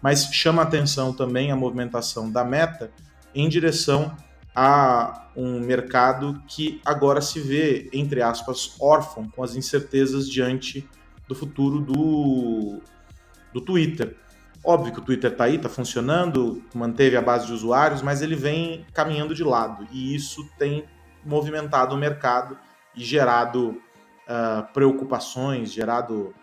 Mas 0.00 0.24
chama 0.32 0.62
atenção 0.62 1.12
também 1.12 1.50
a 1.50 1.56
movimentação 1.56 2.30
da 2.30 2.44
Meta 2.44 2.90
em 3.34 3.48
direção 3.48 4.14
a 4.54 5.28
um 5.36 5.60
mercado 5.60 6.42
que 6.48 6.80
agora 6.84 7.20
se 7.20 7.40
vê, 7.40 7.90
entre 7.92 8.22
aspas, 8.22 8.74
órfão, 8.80 9.28
com 9.28 9.42
as 9.42 9.54
incertezas 9.54 10.28
diante 10.28 10.88
do 11.28 11.34
futuro 11.34 11.80
do, 11.80 12.80
do 13.52 13.60
Twitter. 13.60 14.16
Óbvio 14.68 14.92
que 14.92 14.98
o 14.98 15.02
Twitter 15.02 15.30
está 15.30 15.44
aí, 15.44 15.54
está 15.54 15.68
funcionando, 15.68 16.60
manteve 16.74 17.16
a 17.16 17.22
base 17.22 17.46
de 17.46 17.52
usuários, 17.52 18.02
mas 18.02 18.20
ele 18.20 18.34
vem 18.34 18.84
caminhando 18.92 19.32
de 19.32 19.44
lado 19.44 19.86
e 19.92 20.12
isso 20.12 20.44
tem 20.58 20.84
movimentado 21.24 21.94
o 21.94 21.98
mercado 21.98 22.58
e 22.92 23.04
gerado 23.04 23.80
uh, 24.26 24.66
preocupações, 24.74 25.72
gerado 25.72 26.34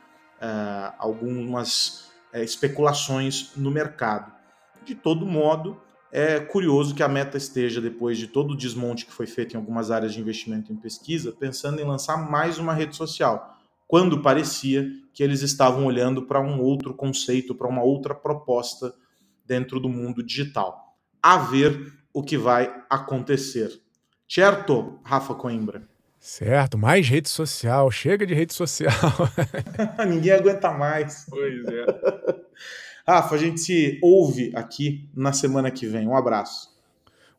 uh, 0.41 0.93
algumas 0.97 2.13
uh, 2.33 2.37
especulações 2.37 3.51
no 3.57 3.69
mercado. 3.69 4.31
De 4.85 4.95
todo 4.95 5.25
modo, 5.25 5.81
é 6.09 6.39
curioso 6.39 6.95
que 6.95 7.03
a 7.03 7.09
Meta 7.09 7.35
esteja, 7.35 7.81
depois 7.81 8.17
de 8.17 8.27
todo 8.27 8.51
o 8.51 8.57
desmonte 8.57 9.05
que 9.05 9.11
foi 9.11 9.27
feito 9.27 9.53
em 9.53 9.57
algumas 9.57 9.91
áreas 9.91 10.13
de 10.13 10.21
investimento 10.21 10.71
em 10.71 10.77
pesquisa, 10.77 11.33
pensando 11.37 11.81
em 11.81 11.83
lançar 11.83 12.15
mais 12.15 12.57
uma 12.57 12.73
rede 12.73 12.95
social 12.95 13.57
quando 13.85 14.21
parecia 14.21 14.89
que 15.13 15.23
eles 15.23 15.41
estavam 15.41 15.85
olhando 15.85 16.23
para 16.23 16.41
um 16.41 16.59
outro 16.59 16.93
conceito, 16.93 17.53
para 17.53 17.67
uma 17.67 17.83
outra 17.83 18.15
proposta 18.15 18.93
dentro 19.45 19.79
do 19.79 19.87
mundo 19.87 20.23
digital. 20.23 20.97
A 21.21 21.37
ver 21.37 21.93
o 22.11 22.23
que 22.23 22.37
vai 22.37 22.83
acontecer. 22.89 23.79
Certo, 24.27 24.99
Rafa 25.03 25.35
Coimbra? 25.35 25.83
Certo, 26.19 26.77
mais 26.77 27.07
rede 27.07 27.29
social, 27.29 27.91
chega 27.91 28.25
de 28.25 28.33
rede 28.33 28.53
social. 28.53 28.93
Ninguém 30.07 30.31
aguenta 30.31 30.71
mais. 30.71 31.25
Pois 31.29 31.65
é. 31.65 31.85
Rafa, 33.05 33.35
a 33.35 33.37
gente 33.37 33.59
se 33.59 33.99
ouve 34.01 34.51
aqui 34.55 35.09
na 35.13 35.33
semana 35.33 35.69
que 35.69 35.85
vem. 35.85 36.07
Um 36.07 36.15
abraço. 36.15 36.73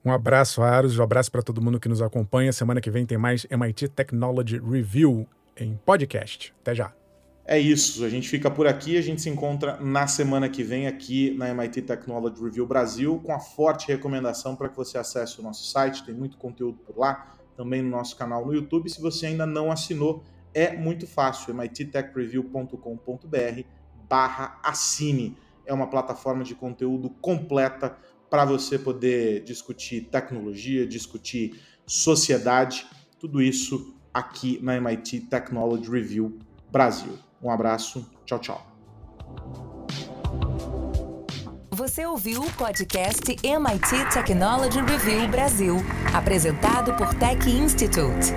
Um 0.05 0.13
abraço, 0.13 0.63
Aros, 0.63 0.99
um 0.99 1.03
abraço 1.03 1.33
para 1.33 1.41
todo 1.41 1.63
mundo 1.63 1.81
que 1.81 1.89
nos 1.89 2.03
acompanha. 2.03 2.53
Semana 2.53 2.81
que 2.81 2.91
vem 2.91 3.07
tem 3.07 3.17
mais 3.17 3.47
MIT 3.51 3.89
Technology 3.89 4.59
Review 4.59 5.27
em 5.57 5.81
podcast. 5.87 6.53
Até 6.61 6.75
já. 6.75 7.04
É 7.47 7.59
isso, 7.59 8.07
a 8.07 8.09
gente 8.09 8.27
fica 8.27 8.51
por 8.51 8.67
aqui, 8.67 8.97
a 8.97 9.03
gente 9.03 9.21
se 9.21 9.29
encontra 9.29 9.79
na 9.79 10.07
semana 10.07 10.49
que 10.49 10.63
vem 10.63 10.87
aqui 10.87 11.37
na 11.37 11.51
MIT 11.51 11.83
Technology 11.83 12.43
Review 12.43 12.67
Brasil, 12.67 13.21
com 13.23 13.35
a 13.35 13.39
forte 13.39 13.89
recomendação 13.89 14.57
para 14.57 14.71
que 14.71 14.77
você 14.77 14.97
acesse 14.97 15.41
o 15.41 15.43
nosso 15.43 15.67
site, 15.67 16.07
tem 16.07 16.15
muito 16.15 16.39
conteúdo 16.39 16.79
por 16.79 16.97
lá, 16.97 17.35
também 17.55 17.83
no 17.83 17.91
nosso 17.91 18.17
canal 18.17 18.47
no 18.47 18.55
YouTube. 18.55 18.89
Se 18.89 18.99
você 18.99 19.27
ainda 19.27 19.45
não 19.45 19.71
assinou, 19.71 20.25
é 20.55 20.75
muito 20.75 21.07
fácil, 21.07 21.55
mittechreview.com.br 21.55 23.63
barra 24.09 24.59
assine. 24.63 25.37
É 25.67 25.75
uma 25.75 25.87
plataforma 25.87 26.45
de 26.45 26.55
conteúdo 26.55 27.11
completa 27.11 27.95
para 28.31 28.47
você 28.47 28.79
poder 28.79 29.45
discutir 29.45 30.09
tecnologia, 30.11 30.87
discutir 30.87 31.61
sociedade, 31.87 32.87
tudo 33.19 33.43
isso 33.43 33.95
aqui 34.13 34.59
na 34.63 34.77
MIT 34.77 35.27
Technology 35.29 35.91
Review 35.91 36.39
Brasil. 36.71 37.19
Um 37.45 37.51
abraço, 37.51 38.11
tchau, 38.25 38.39
tchau. 38.39 38.67
Você 41.71 42.07
ouviu 42.07 42.41
o 42.41 42.51
podcast 42.53 43.37
MIT 43.43 44.15
Technology 44.15 44.81
Review 44.81 45.29
Brasil, 45.29 45.77
apresentado 46.15 46.95
por 46.95 47.13
Tech 47.15 47.47
Institute. 47.47 48.33